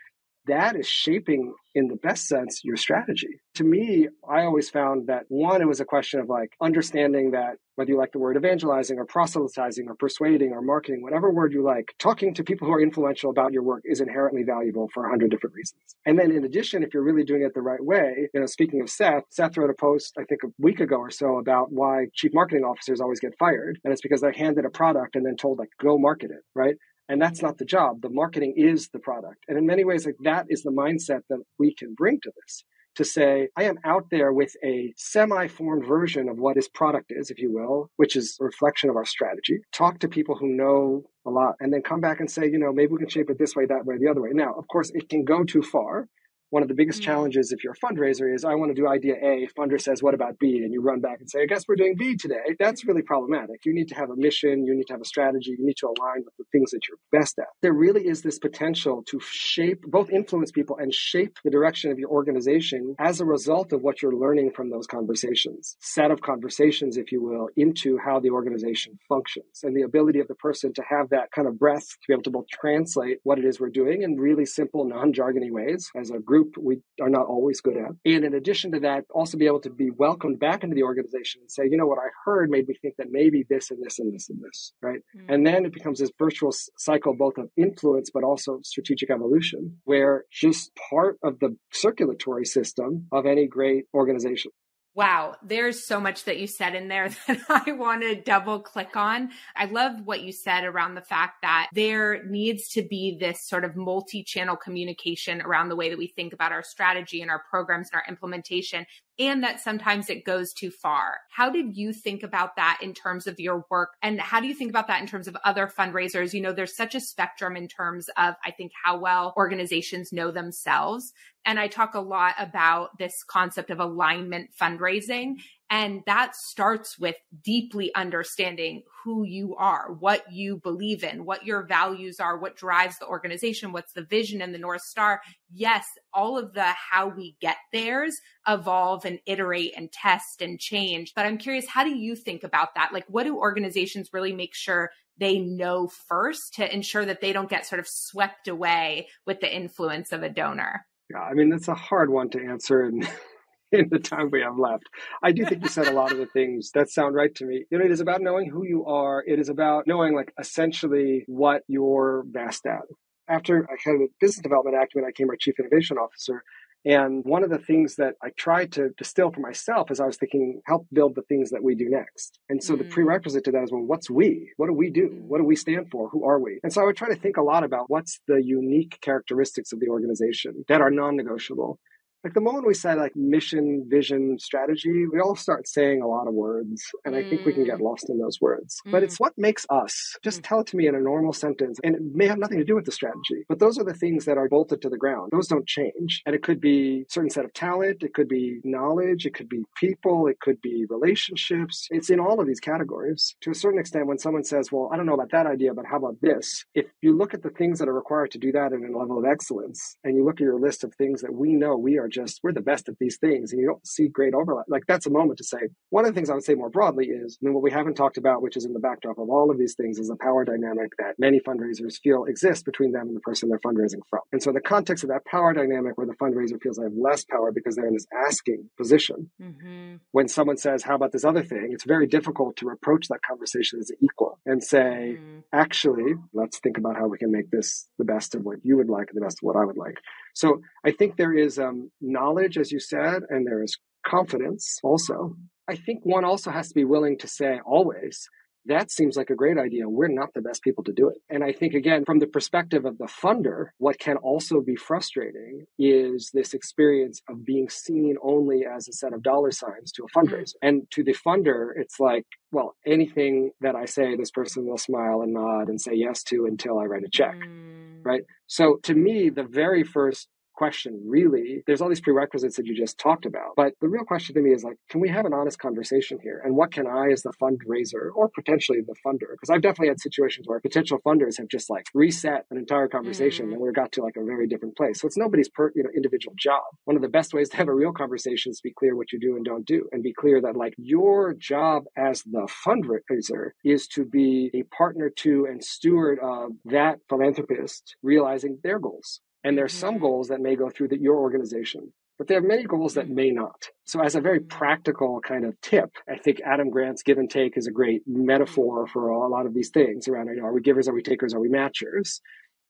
that 0.47 0.77
is 0.77 0.87
shaping 0.87 1.55
in 1.75 1.89
the 1.89 1.97
best 1.97 2.27
sense 2.27 2.65
your 2.65 2.77
strategy. 2.77 3.41
To 3.55 3.65
me 3.65 4.09
i 4.29 4.43
always 4.43 4.71
found 4.71 5.07
that 5.09 5.25
one 5.29 5.63
it 5.63 5.69
was 5.69 5.81
a 5.81 5.85
question 5.85 6.21
of 6.21 6.29
like 6.29 6.53
understanding 6.61 7.31
that 7.33 7.57
whether 7.77 7.91
you 7.91 7.99
like 7.99 8.13
the 8.13 8.19
word 8.19 8.37
evangelizing 8.37 8.99
or 8.99 9.05
proselytizing 9.05 9.89
or 9.89 9.95
persuading 9.95 10.53
or 10.53 10.63
marketing 10.63 11.03
whatever 11.03 11.31
word 11.31 11.53
you 11.53 11.63
like 11.63 11.95
talking 11.99 12.35
to 12.35 12.45
people 12.45 12.67
who 12.67 12.73
are 12.73 12.81
influential 12.81 13.31
about 13.31 13.53
your 13.53 13.63
work 13.63 13.83
is 13.85 14.01
inherently 14.01 14.43
valuable 14.43 14.89
for 14.93 15.07
a 15.07 15.11
hundred 15.11 15.31
different 15.31 15.55
reasons. 15.55 15.81
And 16.05 16.19
then 16.19 16.31
in 16.31 16.45
addition 16.45 16.83
if 16.83 16.93
you're 16.93 17.03
really 17.03 17.25
doing 17.25 17.43
it 17.43 17.55
the 17.55 17.63
right 17.63 17.83
way 17.83 18.29
you 18.33 18.41
know 18.41 18.47
speaking 18.47 18.81
of 18.81 18.91
seth 18.91 19.25
seth 19.31 19.57
wrote 19.57 19.71
a 19.71 19.75
post 19.75 20.15
i 20.19 20.25
think 20.25 20.43
a 20.45 20.49
week 20.59 20.81
ago 20.81 20.97
or 20.97 21.11
so 21.11 21.39
about 21.39 21.73
why 21.73 22.07
chief 22.15 22.33
marketing 22.35 22.65
officers 22.65 23.01
always 23.01 23.21
get 23.21 23.37
fired 23.39 23.79
and 23.85 23.93
it's 23.93 24.03
because 24.03 24.21
they're 24.21 24.33
handed 24.33 24.65
a 24.65 24.71
product 24.71 25.17
and 25.17 25.25
then 25.25 25.37
told 25.37 25.59
like 25.59 25.71
go 25.81 25.99
market 25.99 26.31
it 26.31 26.45
right 26.55 26.77
and 27.09 27.21
that's 27.21 27.43
not 27.43 27.59
the 27.59 27.65
job. 27.65 28.03
The 28.03 28.11
marketing 28.11 28.55
is 28.57 28.89
the 28.89 28.99
product. 28.99 29.45
And 29.49 29.59
in 29.59 29.67
many 29.67 29.85
ways, 29.85 30.07
like 30.07 30.17
that 30.25 30.47
is 30.49 30.63
the 30.63 30.71
mindset 30.71 31.21
that 31.29 31.43
we 31.59 31.75
can 31.75 31.95
bring 31.95 32.21
to 32.23 32.33
this 32.43 32.65
to 32.97 33.05
say, 33.05 33.49
I 33.57 33.65
am 33.65 33.79
out 33.85 34.07
there 34.11 34.33
with 34.33 34.55
a 34.65 34.93
semi 34.97 35.49
formed 35.49 35.87
version 35.87 36.29
of 36.29 36.39
what 36.39 36.57
this 36.57 36.69
product 36.69 37.07
is, 37.11 37.31
if 37.31 37.39
you 37.39 37.53
will, 37.53 37.91
which 37.97 38.17
is 38.17 38.37
a 38.41 38.45
reflection 38.45 38.91
of 38.91 38.97
our 38.97 39.05
strategy. 39.05 39.59
Talk 39.73 40.01
to 40.01 40.09
people 40.09 40.37
who 40.37 40.49
know 40.49 41.05
a 41.27 41.31
lot 41.31 41.55
and 41.61 41.73
then 41.73 41.83
come 41.83 42.01
back 42.01 42.21
and 42.21 42.31
say, 42.31 42.47
you 42.47 42.59
know, 42.59 42.73
maybe 42.73 42.93
we 42.93 42.99
can 42.99 43.09
shape 43.09 43.31
it 43.31 43.39
this 43.39 43.55
way, 43.55 43.67
that 43.67 43.85
way, 43.85 43.97
the 43.99 44.09
other 44.09 44.23
way. 44.23 44.31
Now, 44.33 44.55
of 44.55 44.67
course, 44.69 44.91
it 44.95 45.09
can 45.09 45.25
go 45.25 45.45
too 45.45 45.63
far 45.63 46.09
one 46.51 46.63
of 46.63 46.69
the 46.69 46.75
biggest 46.75 47.01
mm-hmm. 47.01 47.11
challenges 47.11 47.53
if 47.53 47.65
you're 47.65 47.75
a 47.75 47.87
fundraiser 47.87 48.33
is 48.33 48.45
I 48.45 48.55
want 48.55 48.75
to 48.75 48.81
do 48.81 48.89
idea 48.89 49.15
A, 49.15 49.49
funder 49.59 49.81
says, 49.81 50.03
what 50.03 50.15
about 50.15 50.39
B? 50.39 50.59
And 50.59 50.73
you 50.73 50.81
run 50.81 51.01
back 51.01 51.19
and 51.21 51.29
say, 51.29 51.43
I 51.43 51.47
guess 51.47 51.65
we're 51.67 51.77
doing 51.77 51.97
B 51.99 52.17
today. 52.17 52.55
That's 52.59 52.85
really 52.85 53.03
problematic. 53.03 53.65
You 53.65 53.75
need 53.75 53.89
to 53.89 53.95
have 53.95 54.11
a 54.11 54.17
mission, 54.17 54.65
you 54.65 54.75
need 54.75 54.87
to 54.87 54.93
have 54.93 55.01
a 55.01 55.07
strategy, 55.07 55.57
you 55.59 55.65
need 55.67 55.77
to 55.79 55.87
align 55.87 56.23
with 56.25 56.35
the 56.39 56.45
things 56.53 56.71
that 56.71 56.81
you're 56.89 56.99
best 57.21 57.39
at. 57.39 57.47
There 57.63 57.73
really 57.73 58.07
is 58.07 58.23
this 58.23 58.39
potential 58.39 59.03
to 59.09 59.21
shape, 59.21 59.83
both 59.89 60.11
influence 60.11 60.51
people 60.51 60.77
and 60.79 60.93
shape 60.95 61.37
the 61.45 61.51
direction 61.51 61.91
of 61.91 61.99
your 61.99 62.11
organization 62.11 62.95
as 62.99 63.21
a 63.21 63.25
result 63.25 63.73
of 63.73 63.83
what 63.83 64.03
you're 64.03 64.15
learning 64.15 64.53
from 64.55 64.71
those 64.71 64.87
conversations, 64.87 65.77
set 65.81 66.11
of 66.11 66.21
conversations, 66.21 66.97
if 66.97 67.11
you 67.11 67.23
will, 67.23 67.49
into 67.57 67.99
how 67.99 68.21
the 68.21 68.31
organization 68.31 68.99
functions 69.09 69.61
and 69.63 69.77
the 69.77 69.83
ability 69.83 70.21
of 70.21 70.29
the 70.29 70.35
person 70.37 70.73
to 70.75 70.83
have 70.89 71.09
that 71.11 71.31
kind 71.33 71.49
of 71.49 71.59
breath 71.59 71.87
to 71.87 72.07
be 72.09 72.15
able 72.15 72.23
to 72.23 72.31
both 72.31 72.47
translate 72.49 73.19
what 73.25 73.39
it 73.39 73.45
is 73.45 73.59
we're 73.59 73.69
doing 73.69 74.03
in 74.03 74.17
really 74.17 74.47
simple, 74.47 74.85
non-jargony 74.85 75.51
ways 75.51 75.91
as 75.97 76.11
a 76.11 76.19
group 76.19 76.36
group 76.37 76.55
we 76.61 76.79
are 77.01 77.09
not 77.09 77.27
always 77.27 77.61
good 77.61 77.77
at. 77.77 77.91
And 78.05 78.25
in 78.25 78.35
addition 78.35 78.73
to 78.73 78.81
that, 78.81 79.05
also 79.15 79.39
be 79.39 79.47
able 79.47 79.61
to 79.61 79.71
be 79.71 79.91
welcomed 79.91 80.39
back 80.39 80.63
into 80.63 80.75
the 80.75 80.83
organization 80.83 81.41
and 81.43 81.51
say, 81.51 81.65
you 81.71 81.77
know, 81.77 81.87
what 81.87 81.99
I 81.99 82.09
heard 82.25 82.51
made 82.51 82.69
me 82.69 82.75
think 82.81 82.95
that 82.99 83.09
maybe 83.11 83.45
this 83.49 83.71
and 83.71 83.83
this 83.85 83.99
and 83.99 84.15
this 84.15 84.29
and 84.29 84.41
this, 84.43 84.73
right? 84.83 85.01
Mm-hmm. 85.17 85.33
And 85.33 85.47
then 85.47 85.65
it 85.65 85.73
becomes 85.73 85.99
this 85.99 86.11
virtuous 86.19 86.69
cycle 86.77 87.15
both 87.17 87.39
of 87.39 87.49
influence, 87.57 88.11
but 88.13 88.25
also 88.25 88.61
strategic 88.63 89.11
evolution, 89.11 89.79
where 89.85 90.25
just 90.33 90.71
part 90.91 91.17
of 91.23 91.39
the 91.41 91.57
circulatory 91.73 92.45
system 92.45 93.07
of 93.13 93.27
any 93.27 93.47
great 93.47 93.85
organization 93.95 94.53
Wow, 94.97 95.37
there's 95.43 95.87
so 95.87 96.01
much 96.01 96.25
that 96.25 96.39
you 96.39 96.47
said 96.47 96.75
in 96.75 96.89
there 96.89 97.11
that 97.27 97.39
I 97.51 97.73
want 97.73 98.01
to 98.01 98.19
double 98.19 98.61
click 98.61 98.97
on. 98.97 99.29
I 99.55 99.67
love 99.67 99.93
what 100.07 100.23
you 100.23 100.33
said 100.33 100.65
around 100.65 100.95
the 100.95 101.03
fact 101.03 101.43
that 101.43 101.69
there 101.75 102.25
needs 102.25 102.71
to 102.71 102.83
be 102.83 103.19
this 103.21 103.47
sort 103.47 103.67
of 103.67 103.77
multi 103.77 104.25
channel 104.25 104.57
communication 104.57 105.43
around 105.43 105.69
the 105.69 105.77
way 105.77 105.91
that 105.91 105.99
we 105.99 106.07
think 106.07 106.33
about 106.33 106.51
our 106.51 106.63
strategy 106.63 107.21
and 107.21 107.31
our 107.31 107.43
programs 107.51 107.91
and 107.93 108.01
our 108.01 108.09
implementation 108.09 108.87
and 109.19 109.43
that 109.43 109.61
sometimes 109.61 110.11
it 110.11 110.25
goes 110.25 110.53
too 110.53 110.71
far. 110.71 111.19
How 111.31 111.51
did 111.51 111.77
you 111.77 111.93
think 111.93 112.23
about 112.23 112.57
that 112.57 112.79
in 112.83 112.93
terms 112.93 113.27
of 113.27 113.41
your 113.41 113.65
work? 113.71 113.95
And 114.03 114.21
how 114.21 114.41
do 114.41 114.47
you 114.47 114.55
think 114.55 114.71
about 114.71 114.89
that 114.89 115.01
in 115.01 115.07
terms 115.07 115.29
of 115.29 115.37
other 115.45 115.67
fundraisers? 115.67 116.35
You 116.35 116.43
know, 116.43 116.53
there's 116.53 116.77
such 116.77 116.95
a 116.95 117.01
spectrum 117.01 117.57
in 117.57 117.69
terms 117.69 118.09
of, 118.17 118.35
I 118.45 118.51
think, 118.51 118.73
how 118.85 118.99
well 118.99 119.33
organizations 119.37 120.13
know 120.13 120.31
themselves. 120.31 121.13
And 121.45 121.59
I 121.61 121.69
talk 121.69 121.95
a 121.95 122.01
lot 122.01 122.35
about 122.39 122.99
this 122.99 123.23
concept 123.25 123.71
of 123.71 123.79
alignment 123.79 124.51
fundraising 124.61 125.37
and 125.69 126.03
that 126.07 126.37
starts 126.37 126.99
with 126.99 127.17
deeply 127.43 127.93
understanding 127.95 128.83
who 129.03 129.25
you 129.25 129.57
are, 129.57 129.93
what 129.99 130.23
you 130.33 130.59
believe 130.59 131.03
in, 131.03 131.25
what 131.25 131.45
your 131.45 131.67
values 131.67 132.21
are, 132.21 132.39
what 132.39 132.57
drives 132.57 132.99
the 132.99 133.07
organization, 133.07 133.73
what's 133.73 133.93
the 133.93 134.05
vision 134.05 134.41
and 134.41 134.55
the 134.55 134.59
North 134.59 134.83
Star. 134.83 135.21
Yes, 135.53 135.87
all 136.13 136.39
of 136.39 136.53
the 136.53 136.65
how 136.65 137.09
we 137.09 137.37
get 137.41 137.57
there's 137.73 138.17
evolve 138.47 139.05
and 139.05 139.19
iterate 139.27 139.73
and 139.77 139.91
test 139.91 140.41
and 140.41 140.61
change. 140.61 141.13
But 141.17 141.27
I'm 141.27 141.39
curious, 141.39 141.67
how 141.69 141.83
do 141.83 141.95
you 141.95 142.15
think 142.15 142.45
about 142.45 142.75
that? 142.77 142.93
Like, 142.93 143.07
what 143.09 143.25
do 143.25 143.37
organizations 143.37 144.11
really 144.13 144.33
make 144.33 144.55
sure 144.55 144.91
they 145.19 145.39
know 145.39 145.89
first 146.09 146.55
to 146.55 146.75
ensure 146.75 147.05
that 147.05 147.21
they 147.21 147.33
don't 147.33 147.51
get 147.51 147.67
sort 147.67 147.81
of 147.81 147.89
swept 147.89 148.47
away 148.47 149.09
with 149.27 149.41
the 149.41 149.55
influence 149.55 150.13
of 150.13 150.23
a 150.23 150.29
donor? 150.29 150.87
Yeah, 151.11 151.21
I 151.21 151.35
mean, 151.35 151.51
that's 151.51 151.69
a 151.69 151.75
hard 151.75 152.11
one 152.11 152.31
to 152.31 152.45
answer. 152.45 152.83
And 152.83 153.09
in 153.73 153.89
the 153.91 153.99
time 153.99 154.31
we 154.31 154.41
have 154.41 154.59
left. 154.59 154.85
I 155.23 155.33
do 155.33 155.45
think 155.45 155.63
you 155.63 155.69
said 155.69 155.89
a 155.89 155.93
lot 155.93 156.13
of 156.13 156.19
the 156.19 156.27
things 156.27 156.71
that 156.75 156.89
sound 156.89 157.15
right 157.15 157.35
to 157.37 157.45
me. 157.45 157.65
You 157.71 157.79
know, 157.79 157.85
it 157.85 157.91
is 157.91 158.01
about 158.01 158.23
knowing 158.23 158.49
who 158.49 158.65
you 158.65 158.87
are. 158.87 159.25
It 159.27 159.39
is 159.39 159.49
about 159.49 159.87
knowing, 159.87 160.15
like, 160.15 160.33
essentially 160.39 161.25
what 161.27 161.63
you're 161.67 162.25
best 162.27 162.67
at. 162.67 162.83
After 163.29 163.69
I 163.69 163.77
had 163.83 163.97
a 163.97 164.07
business 164.21 164.43
development 164.43 164.77
act, 164.81 164.93
acumen, 164.93 165.07
I 165.07 165.11
became 165.11 165.31
our 165.31 165.37
chief 165.37 165.59
innovation 165.59 165.97
officer. 165.99 166.45
And 166.85 167.25
one 167.25 167.43
of 167.43 167.51
the 167.51 167.59
things 167.59 167.97
that 167.97 168.15
I 168.23 168.29
tried 168.37 168.71
to 168.73 168.91
distill 168.97 169.33
for 169.33 169.41
myself 169.41 169.91
as 169.91 169.99
I 169.99 170.07
was 170.07 170.17
thinking, 170.17 170.61
help 170.67 170.87
build 170.93 171.17
the 171.17 171.23
things 171.23 171.51
that 171.51 171.65
we 171.65 171.75
do 171.75 171.89
next. 171.89 172.39
And 172.49 172.63
so 172.63 172.77
mm. 172.77 172.79
the 172.79 172.85
prerequisite 172.85 173.43
to 173.45 173.51
that 173.51 173.65
is, 173.65 173.73
well, 173.73 173.83
what's 173.83 174.09
we? 174.09 174.53
What 174.57 174.69
do 174.69 174.73
we 174.73 174.91
do? 174.91 175.09
Mm. 175.09 175.23
What 175.23 175.39
do 175.39 175.45
we 175.45 175.57
stand 175.57 175.91
for? 175.91 176.09
Who 176.11 176.25
are 176.25 176.39
we? 176.39 176.61
And 176.63 176.73
so 176.73 176.81
I 176.81 176.85
would 176.85 176.97
try 176.97 177.09
to 177.09 177.17
think 177.17 177.39
a 177.39 177.43
lot 177.43 177.65
about 177.65 177.91
what's 177.91 178.21
the 178.29 178.41
unique 178.41 178.99
characteristics 179.01 179.73
of 179.73 179.81
the 179.81 179.89
organization 179.89 180.65
that 180.69 180.81
are 180.81 180.93
non 180.93 181.17
negotiable 181.17 181.81
like 182.25 182.35
the 182.35 182.41
moment 182.41 182.67
we 182.67 182.75
say 182.75 182.95
like 182.95 183.15
mission, 183.15 183.87
vision, 183.89 184.39
strategy, 184.39 185.07
we 185.07 185.21
all 185.21 185.37
start 185.37 185.69
saying 185.69 186.03
a 186.03 186.07
lot 186.07 186.27
of 186.27 186.35
words. 186.35 186.83
And 187.05 187.15
I 187.15 187.23
think 187.29 187.45
we 187.45 187.53
can 187.53 187.65
get 187.65 187.79
mm. 187.79 187.83
lost 187.83 188.11
in 188.11 188.19
those 188.19 188.41
words. 188.41 188.77
Mm. 188.87 188.93
But 188.93 189.03
it's 189.03 189.17
mm. 189.17 189.21
what 189.21 189.33
makes 189.37 189.65
us. 189.71 190.17
Just 190.23 190.41
mm. 190.41 190.49
tell 190.49 190.61
it 190.61 190.67
to 190.69 190.77
me 190.77 190.89
in 190.89 190.95
a 190.95 191.01
normal 191.01 191.33
sentence. 191.33 191.79
And 191.85 191.95
it 191.95 192.03
may 192.03 192.27
have 192.27 192.39
nothing 192.39 192.59
to 192.59 192.65
do 192.65 192.75
with 192.75 192.85
the 192.85 192.93
strategy. 192.93 193.45
But 193.49 193.61
those 193.61 193.79
are 193.79 193.85
the 193.85 193.95
things 193.95 194.25
that 194.25 194.39
are 194.39 194.49
bolted 194.49 194.83
to 194.83 194.89
the 194.89 194.97
ground. 194.97 195.31
Those 195.31 195.47
don't 195.47 195.67
change. 195.67 196.23
And 196.27 196.35
it 196.35 196.43
could 196.43 196.61
be 196.61 197.05
a 197.09 197.13
certain 197.13 197.31
set 197.31 197.45
of 197.45 197.53
talent, 197.53 198.03
it 198.03 198.15
could 198.15 198.29
be 198.29 198.61
knowledge, 198.65 199.27
it 199.27 199.35
could 199.35 199.49
be 199.49 199.63
people, 199.77 200.27
it 200.27 200.41
could 200.41 200.61
be 200.61 200.85
relationships. 200.89 201.87
It's 201.91 202.11
in 202.11 202.19
all 202.19 202.41
of 202.41 202.47
these 202.47 202.61
categories. 202.61 203.37
To 203.43 203.51
a 203.51 203.55
certain 203.55 203.79
extent, 203.79 204.07
when 204.07 204.19
someone 204.19 204.45
says, 204.45 204.73
Well, 204.73 204.91
I 204.93 204.97
don't 204.97 205.07
know 205.07 205.15
about 205.15 205.31
that 205.31 205.47
idea, 205.47 205.75
but 205.75 205.87
how 205.87 205.99
about 205.99 206.17
this? 206.21 206.65
If 206.75 206.87
you 207.03 207.17
look 207.17 207.35
at 207.35 207.43
the 207.43 207.51
things 207.51 207.79
that 207.79 207.89
are 207.89 207.95
required 207.95 208.33
to 208.33 208.39
do 208.39 208.51
that 208.53 208.73
in 208.73 208.85
a 208.85 208.99
level 208.99 209.19
of 209.19 209.25
excellence, 209.25 209.97
and 210.03 210.17
you 210.17 210.25
look 210.25 210.37
at 210.37 210.41
your 210.41 210.59
list 210.59 210.83
of 210.83 210.95
things 210.95 211.23
that 211.23 211.33
we 211.33 211.53
know 211.53 211.77
we 211.77 211.99
are 211.99 212.06
just, 212.09 212.41
we're 212.43 212.53
the 212.53 212.61
best 212.61 212.89
at 212.89 212.99
these 212.99 213.19
things 213.19 213.53
and 213.53 213.61
you 213.61 213.67
don't 213.67 213.87
see 213.87 214.09
great 214.09 214.35
overlap. 214.35 214.67
Like 214.69 214.85
that's 214.87 215.07
a 215.07 215.11
moment 215.11 215.39
to 215.39 215.45
say, 215.45 215.59
one 215.91 216.05
of 216.05 216.13
the 216.13 216.15
things 216.15 216.31
I 216.31 216.35
would 216.35 216.45
say 216.45 216.55
more 216.55 216.71
broadly 216.71 217.07
is, 217.07 217.39
I 217.41 217.45
mean, 217.45 217.55
what 217.55 217.63
we 217.63 217.71
haven't 217.71 217.95
talked 217.95 218.19
about, 218.19 218.43
which 218.43 218.57
is 218.57 218.65
in 218.65 218.73
the 218.73 218.81
backdrop 218.81 219.19
of 219.19 219.29
all 219.29 219.51
of 219.51 219.59
these 219.59 219.75
things, 219.75 219.99
is 219.99 220.09
the 220.09 220.17
power 220.17 220.45
dynamic 220.45 220.93
that 220.99 221.15
many 221.19 221.41
fundraisers 221.41 221.99
feel 222.03 222.25
exists 222.25 222.63
between 222.63 222.93
them 222.93 223.09
and 223.09 223.17
the 223.17 223.21
person 223.21 223.49
they're 223.49 223.59
fundraising 223.59 224.01
from. 224.09 224.21
And 224.33 224.43
so 224.43 224.51
in 224.51 224.55
the 224.55 224.61
context 224.61 225.05
of 225.05 225.11
that 225.11 225.25
power 225.25 225.53
dynamic 225.53 225.97
where 225.97 226.07
the 226.07 226.15
fundraiser 226.15 226.61
feels 226.61 226.77
they 226.77 226.85
have 226.85 226.93
less 226.97 227.25
power 227.25 227.53
because 227.53 227.77
they're 227.77 227.87
in 227.87 227.95
this 227.95 228.07
asking 228.27 228.69
position, 228.77 229.31
mm-hmm. 229.41 229.97
when 230.13 230.29
someone 230.29 230.57
says, 230.57 230.83
how 230.83 230.95
about 230.95 231.13
this 231.13 231.25
other 231.25 231.43
thing? 231.43 231.71
It's 231.73 231.85
very 231.85 232.07
difficult 232.07 232.57
to 232.57 232.69
approach 232.69 233.09
that 233.09 233.21
conversation 233.29 233.79
as 233.81 233.91
equal 234.01 234.39
and 234.47 234.63
say, 234.63 235.17
mm-hmm. 235.19 235.39
actually, 235.53 236.15
let's 236.33 236.59
think 236.59 236.79
about 236.79 236.97
how 236.97 237.07
we 237.07 237.19
can 237.19 237.31
make 237.31 237.51
this 237.51 237.89
the 237.99 238.05
best 238.05 238.35
of 238.35 238.43
what 238.43 238.59
you 238.63 238.77
would 238.77 238.89
like, 238.89 239.09
and 239.09 239.17
the 239.17 239.25
best 239.25 239.39
of 239.43 239.47
what 239.47 239.57
I 239.57 239.65
would 239.65 239.77
like. 239.77 239.99
So 240.37 240.61
I 240.85 240.91
think 240.91 241.17
there 241.17 241.33
is 241.33 241.59
um, 241.59 241.91
knowledge, 242.03 242.59
as 242.59 242.71
you 242.71 242.79
said, 242.79 243.23
and 243.31 243.47
there 243.47 243.63
is 243.63 243.75
confidence 244.07 244.79
also. 244.83 245.35
I 245.67 245.77
think 245.77 246.05
one 246.05 246.27
also 246.27 246.51
has 246.51 246.69
to 246.69 246.75
be 246.75 246.85
willing 246.85 247.17
to 247.21 247.27
say 247.27 247.59
always, 247.65 248.29
that 248.67 248.91
seems 248.91 249.17
like 249.17 249.31
a 249.31 249.35
great 249.35 249.59
idea. 249.59 249.89
We're 249.89 250.09
not 250.09 250.35
the 250.35 250.41
best 250.41 250.63
people 250.63 250.85
to 250.85 250.93
do 250.93 251.09
it. 251.09 251.17
And 251.29 251.45
I 251.45 251.53
think, 251.53 251.75
again, 251.75 252.05
from 252.05 252.19
the 252.19 252.27
perspective 252.27 252.85
of 252.85 252.99
the 252.99 253.07
funder, 253.07 253.67
what 253.79 253.99
can 253.99 254.17
also 254.17 254.61
be 254.61 254.77
frustrating 254.77 255.67
is 255.79 256.31
this 256.33 256.55
experience 256.55 257.21
of 257.29 257.45
being 257.45 257.69
seen 257.69 258.17
only 258.23 258.65
as 258.65 258.89
a 258.89 258.93
set 258.93 259.13
of 259.13 259.23
dollar 259.23 259.51
signs 259.51 259.93
to 259.93 260.03
a 260.03 260.07
mm-hmm. 260.07 260.35
fundraiser. 260.35 260.55
And 260.63 260.83
to 260.93 261.05
the 261.05 261.15
funder, 261.27 261.71
it's 261.77 262.01
like, 262.01 262.25
well, 262.53 262.77
anything 262.87 263.51
that 263.61 263.75
I 263.75 263.87
say, 263.87 264.17
this 264.17 264.31
person 264.31 264.67
will 264.67 264.79
smile 264.79 265.23
and 265.23 265.33
nod 265.33 265.69
and 265.69 265.81
say 265.81 265.93
yes 265.95 266.23
to 266.25 266.47
until 266.47 266.79
I 266.79 266.85
write 266.85 267.05
a 267.05 267.11
check. 267.11 267.37
Mm. 267.37 268.05
Right. 268.05 268.23
So 268.47 268.79
to 268.85 268.95
me, 268.95 269.31
the 269.31 269.43
very 269.43 269.83
first 269.83 270.29
question 270.57 271.01
really 271.07 271.63
there's 271.67 271.81
all 271.81 271.89
these 271.89 272.01
prerequisites 272.01 272.57
that 272.57 272.67
you 272.67 272.75
just 272.75 272.99
talked 272.99 273.27
about. 273.27 273.53
But 273.57 273.75
the 273.81 273.89
real 273.89 274.05
question 274.05 274.35
to 274.35 274.41
me 274.41 274.51
is 274.51 274.65
like 274.65 274.77
can 274.91 275.01
we 275.01 275.09
have 275.09 275.27
an 275.27 275.33
honest 275.33 275.59
conversation 275.59 276.19
here? 276.23 276.41
And 276.45 276.57
what 276.57 276.73
can 276.73 276.87
i 276.87 277.11
as 277.13 277.23
the 277.23 277.33
fundraiser 277.41 278.11
or 278.15 278.29
potentially 278.29 278.81
the 278.81 278.95
funder 279.07 279.31
because 279.33 279.51
i've 279.51 279.63
definitely 279.63 279.89
had 279.89 280.01
situations 280.01 280.47
where 280.49 280.61
potential 280.61 280.99
funders 281.07 281.39
have 281.39 281.49
just 281.49 281.71
like 281.71 281.87
reset 281.95 282.45
an 282.51 282.59
entire 282.59 282.89
conversation 282.89 283.47
mm. 283.47 283.53
and 283.53 283.61
we 283.61 283.71
got 283.73 283.93
to 283.93 284.03
like 284.03 284.17
a 284.17 284.25
very 284.25 284.47
different 284.47 284.77
place. 284.77 285.01
So 285.01 285.07
it's 285.07 285.17
nobody's 285.17 285.49
per 285.49 285.71
you 285.75 285.83
know 285.83 285.91
individual 285.95 286.35
job. 286.39 286.65
One 286.85 286.97
of 286.97 287.03
the 287.03 287.09
best 287.09 287.35
ways 287.35 287.49
to 287.51 287.57
have 287.57 287.69
a 287.69 287.75
real 287.75 287.93
conversation 287.93 288.51
is 288.51 288.59
to 288.59 288.63
be 288.63 288.73
clear 288.73 288.97
what 288.97 289.13
you 289.13 289.21
do 289.21 289.37
and 289.37 289.45
don't 289.45 289.67
do 289.67 289.89
and 289.93 290.03
be 290.03 290.13
clear 290.13 290.41
that 290.41 290.57
like 290.57 290.75
your 290.79 291.35
job 291.35 291.85
as 291.97 292.23
the 292.23 292.49
fundraiser 292.67 293.51
is 293.65 293.87
to 293.89 294.05
be 294.05 294.51
a 294.55 294.63
partner 294.75 295.11
to 295.11 295.47
and 295.49 295.63
steward 295.63 296.19
of 296.21 296.53
that 296.65 296.99
philanthropist 297.09 297.97
realizing 298.03 298.59
their 298.63 298.79
goals 298.79 299.21
and 299.47 299.57
there's 299.57 299.73
some 299.73 299.99
goals 299.99 300.27
that 300.29 300.41
may 300.41 300.57
go 300.57 300.69
through 300.69 300.89
that 300.89 301.01
your 301.01 301.19
organization, 301.19 301.93
but 302.19 302.27
there 302.27 302.37
are 302.37 302.43
many 302.43 302.65
goals 302.65 302.95
that 302.95 303.09
may 303.09 303.31
not. 303.31 303.69
So, 303.85 304.03
as 304.03 304.17
a 304.17 304.21
very 304.21 304.41
practical 304.41 305.21
kind 305.21 305.45
of 305.45 305.59
tip, 305.61 305.89
I 306.11 306.17
think 306.17 306.41
Adam 306.45 306.69
Grant's 306.69 307.05
give 307.05 307.17
and 307.19 307.31
take 307.31 307.57
is 307.57 307.69
a 307.69 307.71
great 307.71 308.03
metaphor 308.09 308.89
for 308.89 309.11
a 309.11 309.29
lot 309.29 309.47
of 309.47 309.55
these 309.55 309.71
things 309.71 310.09
around, 310.09 310.27
you 310.27 310.41
know, 310.41 310.47
are 310.47 310.53
we 310.53 310.61
givers, 310.61 310.89
are 310.89 310.95
we 310.95 311.03
takers, 311.03 311.33
are 311.33 311.39
we 311.39 311.49
matchers? 311.49 312.21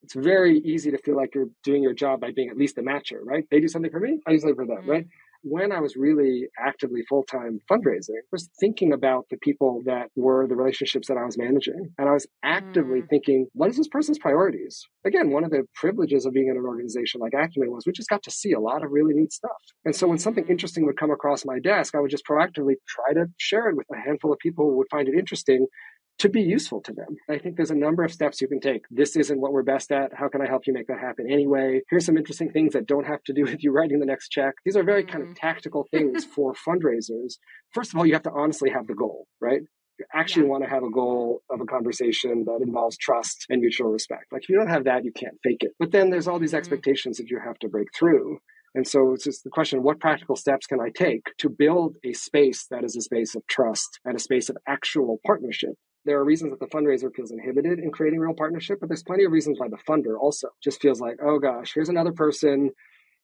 It's 0.02 0.14
very 0.14 0.58
easy 0.58 0.90
to 0.90 0.98
feel 0.98 1.16
like 1.16 1.34
you're 1.34 1.48
doing 1.64 1.82
your 1.82 1.94
job 1.94 2.20
by 2.20 2.32
being 2.32 2.50
at 2.50 2.58
least 2.58 2.76
a 2.76 2.82
matcher, 2.82 3.20
right? 3.24 3.44
They 3.50 3.60
do 3.60 3.68
something 3.68 3.90
for 3.90 3.98
me, 3.98 4.20
I 4.26 4.32
do 4.32 4.38
something 4.38 4.56
for 4.56 4.66
them, 4.66 4.82
mm-hmm. 4.82 4.90
right? 4.90 5.06
When 5.42 5.72
I 5.72 5.80
was 5.80 5.96
really 5.96 6.48
actively 6.58 7.02
full 7.08 7.24
time 7.24 7.60
fundraising, 7.70 8.16
I 8.16 8.32
was 8.32 8.48
thinking 8.60 8.92
about 8.92 9.26
the 9.30 9.36
people 9.38 9.82
that 9.86 10.08
were 10.16 10.46
the 10.46 10.56
relationships 10.56 11.08
that 11.08 11.16
I 11.16 11.24
was 11.24 11.38
managing. 11.38 11.92
And 11.98 12.08
I 12.08 12.12
was 12.12 12.26
actively 12.42 13.02
mm. 13.02 13.08
thinking, 13.08 13.46
what 13.52 13.70
is 13.70 13.76
this 13.76 13.88
person's 13.88 14.18
priorities? 14.18 14.82
Again, 15.04 15.30
one 15.30 15.44
of 15.44 15.50
the 15.50 15.64
privileges 15.74 16.26
of 16.26 16.32
being 16.32 16.48
in 16.48 16.56
an 16.56 16.64
organization 16.64 17.20
like 17.20 17.32
Acumen 17.34 17.70
was 17.70 17.84
we 17.86 17.92
just 17.92 18.08
got 18.08 18.22
to 18.24 18.30
see 18.30 18.52
a 18.52 18.60
lot 18.60 18.84
of 18.84 18.90
really 18.90 19.14
neat 19.14 19.32
stuff. 19.32 19.50
And 19.84 19.94
so 19.94 20.08
when 20.08 20.18
something 20.18 20.46
interesting 20.48 20.84
would 20.86 20.98
come 20.98 21.10
across 21.10 21.44
my 21.44 21.58
desk, 21.58 21.94
I 21.94 22.00
would 22.00 22.10
just 22.10 22.26
proactively 22.26 22.74
try 22.88 23.14
to 23.14 23.26
share 23.38 23.68
it 23.68 23.76
with 23.76 23.86
a 23.92 23.98
handful 23.98 24.32
of 24.32 24.38
people 24.38 24.64
who 24.64 24.76
would 24.78 24.88
find 24.90 25.08
it 25.08 25.14
interesting 25.18 25.66
to 26.18 26.28
be 26.28 26.40
useful 26.40 26.80
to 26.82 26.92
them. 26.92 27.16
I 27.28 27.38
think 27.38 27.56
there's 27.56 27.70
a 27.70 27.76
number 27.76 28.02
of 28.02 28.12
steps 28.12 28.40
you 28.40 28.48
can 28.48 28.60
take. 28.60 28.82
This 28.90 29.16
isn't 29.16 29.40
what 29.40 29.52
we're 29.52 29.62
best 29.62 29.92
at. 29.92 30.12
How 30.14 30.28
can 30.28 30.40
I 30.40 30.46
help 30.46 30.66
you 30.66 30.72
make 30.72 30.86
that 30.86 30.98
happen 30.98 31.30
anyway? 31.30 31.82
Here's 31.90 32.06
some 32.06 32.16
interesting 32.16 32.50
things 32.50 32.72
that 32.72 32.86
don't 32.86 33.06
have 33.06 33.22
to 33.24 33.32
do 33.32 33.42
with 33.42 33.62
you 33.62 33.72
writing 33.72 34.00
the 34.00 34.06
next 34.06 34.30
check. 34.30 34.54
These 34.64 34.76
are 34.76 34.82
very 34.82 35.04
mm. 35.04 35.08
kind 35.08 35.22
of 35.22 35.30
mm. 35.30 35.36
tactical 35.36 35.86
things 35.90 36.24
for 36.34 36.54
fundraisers. 36.54 37.34
First 37.74 37.92
of 37.92 37.98
all, 37.98 38.06
you 38.06 38.14
have 38.14 38.22
to 38.22 38.32
honestly 38.32 38.70
have 38.70 38.86
the 38.86 38.94
goal, 38.94 39.26
right? 39.40 39.60
You 39.98 40.04
actually 40.14 40.44
yeah. 40.44 40.50
want 40.50 40.64
to 40.64 40.70
have 40.70 40.82
a 40.82 40.90
goal 40.90 41.42
of 41.50 41.60
a 41.60 41.66
conversation 41.66 42.44
that 42.46 42.60
involves 42.62 42.96
trust 42.98 43.46
and 43.48 43.60
mutual 43.60 43.90
respect. 43.90 44.24
Like 44.32 44.42
if 44.42 44.48
you 44.48 44.56
don't 44.56 44.68
have 44.68 44.84
that, 44.84 45.04
you 45.04 45.12
can't 45.12 45.36
fake 45.42 45.60
it. 45.60 45.72
But 45.78 45.92
then 45.92 46.10
there's 46.10 46.28
all 46.28 46.38
these 46.38 46.52
mm. 46.52 46.58
expectations 46.58 47.18
that 47.18 47.28
you 47.28 47.40
have 47.44 47.58
to 47.58 47.68
break 47.68 47.88
through. 47.98 48.38
And 48.74 48.86
so 48.86 49.14
it's 49.14 49.24
just 49.24 49.42
the 49.42 49.50
question 49.50 49.82
what 49.82 50.00
practical 50.00 50.36
steps 50.36 50.66
can 50.66 50.80
I 50.80 50.90
take 50.90 51.24
to 51.38 51.48
build 51.48 51.96
a 52.04 52.12
space 52.12 52.66
that 52.70 52.84
is 52.84 52.94
a 52.94 53.00
space 53.00 53.34
of 53.34 53.46
trust 53.46 54.00
and 54.04 54.14
a 54.14 54.20
space 54.20 54.50
of 54.50 54.58
actual 54.68 55.18
partnership 55.24 55.72
there 56.06 56.18
are 56.18 56.24
reasons 56.24 56.52
that 56.52 56.60
the 56.60 56.74
fundraiser 56.74 57.14
feels 57.14 57.30
inhibited 57.30 57.78
in 57.78 57.90
creating 57.90 58.20
real 58.20 58.34
partnership, 58.34 58.78
but 58.80 58.88
there's 58.88 59.02
plenty 59.02 59.24
of 59.24 59.32
reasons 59.32 59.58
why 59.58 59.68
the 59.68 59.76
funder 59.76 60.18
also 60.18 60.48
just 60.62 60.80
feels 60.80 61.00
like, 61.00 61.16
oh 61.22 61.38
gosh, 61.38 61.72
here's 61.74 61.88
another 61.88 62.12
person, 62.12 62.70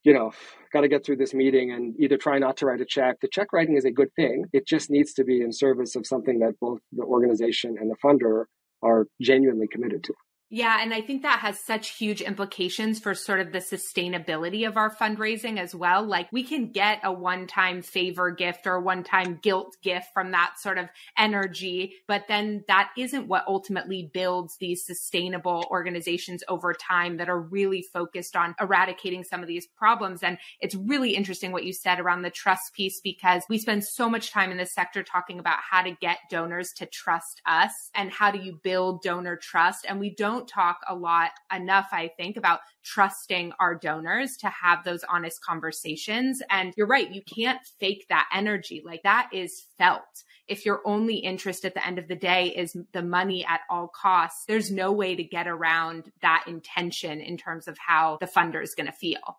you 0.03 0.13
know, 0.13 0.33
got 0.73 0.83
to 0.83 0.89
get 0.89 1.07
through 1.07 1.17
this 1.17 1.33
meeting 1.33 1.71
and 1.71 1.95
either 1.99 2.19
try 2.19 2.39
not 2.39 2.57
to 2.59 2.67
write 2.67 2.81
a 2.81 2.85
check. 2.85 3.17
The 3.21 3.29
check 3.29 3.53
writing 3.53 3.77
is 3.77 3.85
a 3.85 3.91
good 3.91 4.13
thing. 4.17 4.45
It 4.53 4.67
just 4.67 4.91
needs 4.91 5.15
to 5.15 5.25
be 5.25 5.41
in 5.41 5.53
service 5.53 5.97
of 5.97 6.07
something 6.07 6.41
that 6.41 6.59
both 6.61 6.81
the 6.93 7.05
organization 7.05 7.77
and 7.81 7.91
the 7.91 7.97
funder 8.05 8.45
are 8.83 9.07
genuinely 9.21 9.69
committed 9.69 10.03
to. 10.05 10.15
Yeah, 10.55 10.83
and 10.83 10.93
I 10.93 11.01
think 11.01 11.23
that 11.23 11.39
has 11.39 11.59
such 11.59 11.97
huge 11.97 12.21
implications 12.21 13.01
for 13.01 13.15
sort 13.15 13.41
of 13.41 13.53
the 13.53 13.59
sustainability 13.61 14.69
of 14.69 14.77
our 14.77 14.95
fundraising 14.95 15.59
as 15.59 15.75
well. 15.75 16.05
Like 16.05 16.29
we 16.31 16.43
can 16.43 16.73
get 16.73 17.01
a 17.03 17.11
one 17.11 17.47
time 17.47 17.81
favor 17.81 18.31
gift 18.31 18.67
or 18.67 18.79
one 18.79 19.03
time 19.03 19.39
guilt 19.43 19.79
gift 19.83 20.09
from 20.13 20.33
that 20.33 20.57
sort 20.59 20.77
of 20.77 20.91
energy, 21.17 21.95
but 22.07 22.25
then 22.29 22.65
that 22.69 22.91
isn't 22.99 23.29
what 23.29 23.49
ultimately 23.49 24.11
builds 24.13 24.59
these 24.59 24.85
sustainable 24.85 25.67
organizations 25.71 26.45
over 26.49 26.75
time 26.75 27.17
that 27.17 27.31
are 27.31 27.41
really 27.41 27.83
focused 27.91 28.37
on 28.37 28.55
eradicating 28.61 29.25
some 29.25 29.41
of 29.41 29.49
these 29.49 29.67
problems. 29.67 30.23
And 30.23 30.37
it's 30.61 30.75
really 30.75 31.17
interesting 31.17 31.53
what 31.53 31.65
you 31.65 31.73
said 31.73 31.99
around 31.99 32.23
the 32.23 32.31
trust 32.31 32.75
piece 32.75 33.01
because 33.01 33.43
we 33.49 33.57
spend 33.57 33.85
so 33.85 34.07
much 34.07 34.31
time 34.31 34.51
in 34.51 34.59
this 34.59 34.75
sector 34.75 35.03
talking 35.03 35.39
about 35.39 35.61
how 35.71 35.81
to 35.81 35.93
get 35.93 36.19
donors 36.29 36.73
to 36.77 36.85
trust 36.85 37.41
us 37.47 37.73
and 37.95 38.13
how 38.13 38.31
do 38.31 38.39
you 38.39 38.61
build 38.63 39.01
donor 39.01 39.39
trust. 39.39 39.87
And 39.89 39.99
we 39.99 40.15
don't 40.15 40.42
don't 40.43 40.49
talk 40.49 40.81
a 40.89 40.95
lot 40.95 41.31
enough, 41.55 41.89
I 41.93 42.11
think, 42.17 42.37
about 42.37 42.61
trusting 42.85 43.53
our 43.61 43.75
donors 43.75 44.37
to 44.39 44.49
have 44.49 44.85
those 44.85 45.05
honest 45.09 45.43
conversations. 45.45 46.43
And 46.51 46.73
you're 46.77 46.87
right, 46.87 47.11
you 47.11 47.23
can't 47.23 47.61
fake 47.79 48.07
that 48.09 48.29
energy. 48.35 48.83
Like 48.85 49.03
that 49.05 49.31
is 49.33 49.67
felt. 49.79 50.25
If 50.49 50.67
your 50.67 50.81
only 50.85 51.17
interest 51.17 51.65
at 51.65 51.75
the 51.75 51.87
end 51.87 51.99
of 51.99 52.09
the 52.09 52.17
day 52.17 52.49
is 52.49 52.77
the 52.93 53.03
money 53.03 53.45
at 53.45 53.61
all 53.71 53.89
costs, 53.89 54.45
there's 54.47 54.71
no 54.71 54.93
way 54.93 55.15
to 55.15 55.23
get 55.23 55.47
around 55.47 56.11
that 56.21 56.45
intention 56.47 57.21
in 57.21 57.37
terms 57.37 57.69
of 57.69 57.79
how 57.79 58.19
the 58.21 58.27
funder 58.27 58.63
is 58.63 58.75
going 58.75 58.87
to 58.87 58.93
feel. 58.93 59.39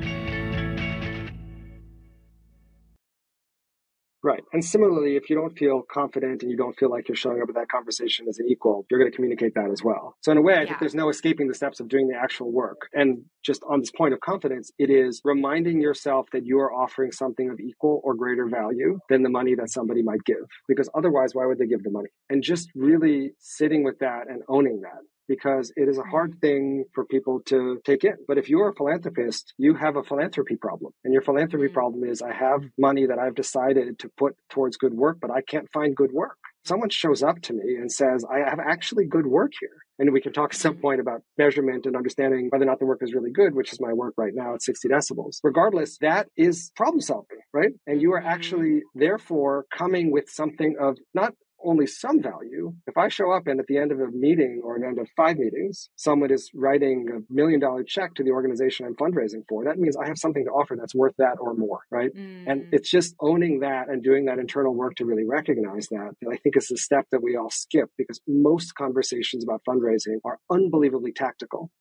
And 4.53 4.63
similarly, 4.63 5.15
if 5.15 5.29
you 5.29 5.35
don't 5.35 5.57
feel 5.57 5.81
confident 5.81 6.41
and 6.41 6.51
you 6.51 6.57
don't 6.57 6.77
feel 6.77 6.89
like 6.89 7.07
you're 7.07 7.15
showing 7.15 7.41
up 7.41 7.49
at 7.49 7.55
that 7.55 7.69
conversation 7.69 8.27
as 8.27 8.39
an 8.39 8.47
equal, 8.49 8.85
you're 8.89 8.99
going 8.99 9.11
to 9.11 9.15
communicate 9.15 9.55
that 9.55 9.69
as 9.71 9.83
well. 9.83 10.15
So 10.21 10.31
in 10.31 10.37
a 10.37 10.41
way, 10.41 10.53
I 10.53 10.61
yeah. 10.61 10.65
think 10.65 10.79
there's 10.79 10.95
no 10.95 11.09
escaping 11.09 11.47
the 11.47 11.53
steps 11.53 11.79
of 11.79 11.87
doing 11.87 12.07
the 12.07 12.15
actual 12.15 12.51
work. 12.51 12.89
And 12.93 13.23
just 13.43 13.63
on 13.69 13.79
this 13.79 13.91
point 13.91 14.13
of 14.13 14.19
confidence, 14.19 14.71
it 14.77 14.89
is 14.89 15.21
reminding 15.23 15.81
yourself 15.81 16.27
that 16.33 16.45
you 16.45 16.59
are 16.59 16.73
offering 16.73 17.11
something 17.11 17.49
of 17.49 17.59
equal 17.59 18.01
or 18.03 18.13
greater 18.13 18.47
value 18.47 18.99
than 19.09 19.23
the 19.23 19.29
money 19.29 19.55
that 19.55 19.69
somebody 19.69 20.03
might 20.03 20.23
give. 20.25 20.45
Because 20.67 20.89
otherwise, 20.95 21.33
why 21.33 21.45
would 21.45 21.57
they 21.57 21.67
give 21.67 21.83
the 21.83 21.91
money? 21.91 22.09
And 22.29 22.43
just 22.43 22.69
really 22.75 23.31
sitting 23.39 23.83
with 23.83 23.99
that 23.99 24.27
and 24.29 24.43
owning 24.47 24.81
that 24.81 25.01
because 25.27 25.71
it 25.75 25.87
is 25.87 25.97
a 25.97 26.03
hard 26.03 26.39
thing 26.41 26.85
for 26.93 27.05
people 27.05 27.41
to 27.45 27.79
take 27.85 28.03
in. 28.03 28.15
But 28.27 28.37
if 28.37 28.49
you're 28.49 28.69
a 28.69 28.75
philanthropist, 28.75 29.53
you 29.57 29.75
have 29.75 29.95
a 29.95 30.03
philanthropy 30.03 30.55
problem. 30.55 30.93
And 31.03 31.13
your 31.13 31.21
philanthropy 31.21 31.67
mm. 31.67 31.73
problem 31.73 32.03
is 32.03 32.21
I 32.21 32.33
have 32.33 32.63
money 32.77 33.05
that 33.05 33.19
I've 33.19 33.35
decided 33.35 33.99
to 33.99 34.09
put 34.17 34.35
towards 34.49 34.77
good 34.77 34.93
work, 34.93 35.17
but 35.21 35.31
I 35.31 35.41
can't 35.41 35.69
find 35.71 35.95
good 35.95 36.11
work. 36.11 36.37
Someone 36.63 36.89
shows 36.89 37.23
up 37.23 37.41
to 37.41 37.53
me 37.53 37.75
and 37.75 37.91
says, 37.91 38.23
I 38.29 38.47
have 38.47 38.59
actually 38.59 39.05
good 39.05 39.25
work 39.25 39.51
here. 39.59 39.69
And 39.97 40.13
we 40.13 40.21
can 40.21 40.33
talk 40.33 40.53
at 40.53 40.59
some 40.59 40.77
point 40.77 40.99
about 40.99 41.21
measurement 41.37 41.85
and 41.85 41.95
understanding 41.95 42.49
whether 42.49 42.63
or 42.63 42.67
not 42.67 42.79
the 42.79 42.85
work 42.85 43.01
is 43.01 43.13
really 43.13 43.31
good, 43.31 43.55
which 43.55 43.73
is 43.73 43.79
my 43.79 43.93
work 43.93 44.13
right 44.17 44.33
now 44.35 44.53
at 44.53 44.63
60 44.63 44.87
decibels. 44.89 45.39
Regardless, 45.43 45.97
that 45.99 46.27
is 46.35 46.71
problem 46.75 47.01
solving, 47.01 47.39
right? 47.53 47.71
And 47.87 48.01
you 48.01 48.13
are 48.13 48.23
actually 48.23 48.81
therefore 48.95 49.65
coming 49.75 50.11
with 50.11 50.29
something 50.29 50.75
of 50.79 50.97
not 51.13 51.33
only 51.63 51.87
some 51.87 52.21
value. 52.21 52.73
If 52.87 52.97
I 52.97 53.07
show 53.07 53.31
up 53.31 53.47
and 53.47 53.59
at 53.59 53.67
the 53.67 53.77
end 53.77 53.91
of 53.91 53.99
a 53.99 54.07
meeting 54.07 54.61
or 54.63 54.75
an 54.75 54.83
end 54.83 54.99
of 54.99 55.07
five 55.15 55.37
meetings, 55.37 55.89
someone 55.95 56.31
is 56.31 56.49
writing 56.53 57.07
a 57.09 57.33
million 57.33 57.59
dollar 57.59 57.83
check 57.83 58.13
to 58.15 58.23
the 58.23 58.31
organization 58.31 58.85
I'm 58.85 58.95
fundraising 58.95 59.43
for, 59.47 59.65
that 59.65 59.77
means 59.77 59.95
I 59.97 60.07
have 60.07 60.17
something 60.17 60.45
to 60.45 60.51
offer 60.51 60.75
that's 60.77 60.95
worth 60.95 61.15
that 61.17 61.37
or 61.39 61.53
more, 61.53 61.81
right? 61.89 62.11
Mm. 62.15 62.43
And 62.47 62.73
it's 62.73 62.89
just 62.89 63.15
owning 63.19 63.59
that 63.59 63.89
and 63.89 64.03
doing 64.03 64.25
that 64.25 64.39
internal 64.39 64.73
work 64.73 64.95
to 64.95 65.05
really 65.05 65.25
recognize 65.25 65.87
that 65.87 66.11
that 66.21 66.29
I 66.31 66.37
think 66.37 66.57
is 66.57 66.67
the 66.67 66.77
step 66.77 67.05
that 67.11 67.23
we 67.23 67.35
all 67.35 67.49
skip 67.49 67.89
because 67.97 68.19
most 68.27 68.75
conversations 68.75 69.43
about 69.43 69.61
fundraising 69.67 70.19
are 70.25 70.39
unbelievably 70.49 71.13
tactical. 71.13 71.71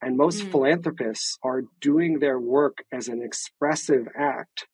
And 0.00 0.16
most 0.16 0.42
mm. 0.42 0.50
philanthropists 0.50 1.38
are 1.44 1.62
doing 1.80 2.18
their 2.18 2.38
work 2.38 2.78
as 2.92 3.08
an 3.08 3.22
expressive 3.22 4.08
act 4.18 4.66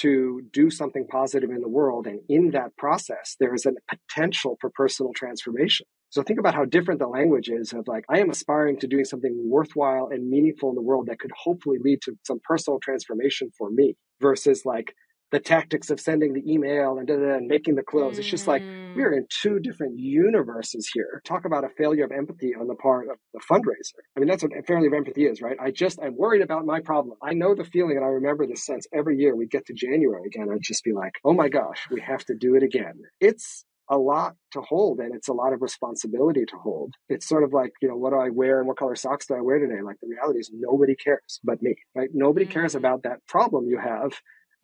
to 0.00 0.42
do 0.52 0.70
something 0.70 1.06
positive 1.06 1.50
in 1.50 1.60
the 1.60 1.68
world. 1.68 2.06
And 2.06 2.20
in 2.28 2.50
that 2.52 2.76
process, 2.76 3.36
there 3.40 3.54
is 3.54 3.66
a 3.66 3.72
potential 3.88 4.56
for 4.60 4.70
personal 4.70 5.12
transformation. 5.14 5.86
So 6.10 6.22
think 6.22 6.38
about 6.38 6.54
how 6.54 6.64
different 6.64 7.00
the 7.00 7.08
language 7.08 7.48
is 7.48 7.72
of 7.72 7.88
like, 7.88 8.04
I 8.08 8.20
am 8.20 8.30
aspiring 8.30 8.78
to 8.80 8.86
doing 8.86 9.04
something 9.04 9.34
worthwhile 9.48 10.08
and 10.12 10.28
meaningful 10.28 10.68
in 10.68 10.76
the 10.76 10.82
world 10.82 11.06
that 11.08 11.18
could 11.18 11.32
hopefully 11.36 11.78
lead 11.80 12.02
to 12.02 12.16
some 12.24 12.38
personal 12.44 12.78
transformation 12.80 13.50
for 13.58 13.70
me 13.70 13.96
versus 14.20 14.62
like, 14.64 14.94
the 15.34 15.40
tactics 15.40 15.90
of 15.90 15.98
sending 15.98 16.32
the 16.32 16.48
email 16.48 16.96
and, 16.96 17.10
and 17.10 17.48
making 17.48 17.74
the 17.74 17.82
close. 17.82 18.14
Mm. 18.14 18.18
It's 18.20 18.28
just 18.28 18.46
like 18.46 18.62
we're 18.94 19.12
in 19.12 19.26
two 19.42 19.58
different 19.58 19.98
universes 19.98 20.88
here. 20.94 21.20
Talk 21.26 21.44
about 21.44 21.64
a 21.64 21.70
failure 21.76 22.04
of 22.04 22.12
empathy 22.12 22.54
on 22.54 22.68
the 22.68 22.76
part 22.76 23.08
of 23.10 23.16
the 23.32 23.40
fundraiser. 23.40 23.98
I 24.16 24.20
mean, 24.20 24.28
that's 24.28 24.44
what 24.44 24.52
a 24.56 24.62
failure 24.62 24.86
of 24.86 24.94
empathy 24.94 25.24
is, 25.24 25.42
right? 25.42 25.56
I 25.60 25.72
just, 25.72 25.98
I'm 26.00 26.16
worried 26.16 26.42
about 26.42 26.64
my 26.66 26.78
problem. 26.78 27.16
I 27.20 27.34
know 27.34 27.56
the 27.56 27.64
feeling 27.64 27.96
and 27.96 28.04
I 28.04 28.10
remember 28.10 28.46
the 28.46 28.54
sense 28.54 28.86
every 28.94 29.18
year 29.18 29.34
we 29.34 29.48
get 29.48 29.66
to 29.66 29.74
January 29.74 30.22
again. 30.26 30.46
I'd 30.52 30.62
just 30.62 30.84
be 30.84 30.92
like, 30.92 31.14
oh 31.24 31.32
my 31.32 31.48
gosh, 31.48 31.84
we 31.90 32.00
have 32.00 32.24
to 32.26 32.36
do 32.38 32.54
it 32.54 32.62
again. 32.62 32.94
It's 33.20 33.64
a 33.90 33.98
lot 33.98 34.36
to 34.52 34.60
hold 34.60 35.00
and 35.00 35.16
it's 35.16 35.28
a 35.28 35.32
lot 35.32 35.52
of 35.52 35.62
responsibility 35.62 36.44
to 36.46 36.56
hold. 36.62 36.94
It's 37.08 37.28
sort 37.28 37.42
of 37.42 37.52
like, 37.52 37.72
you 37.82 37.88
know, 37.88 37.96
what 37.96 38.10
do 38.10 38.20
I 38.20 38.30
wear 38.30 38.60
and 38.60 38.68
what 38.68 38.76
color 38.76 38.94
socks 38.94 39.26
do 39.26 39.34
I 39.34 39.40
wear 39.40 39.58
today? 39.58 39.82
Like 39.82 39.96
the 40.00 40.08
reality 40.08 40.38
is 40.38 40.50
nobody 40.54 40.94
cares 40.94 41.40
but 41.42 41.60
me, 41.60 41.74
right? 41.96 42.08
Nobody 42.14 42.46
cares 42.46 42.74
mm. 42.74 42.78
about 42.78 43.02
that 43.02 43.18
problem 43.26 43.66
you 43.66 43.78
have 43.78 44.12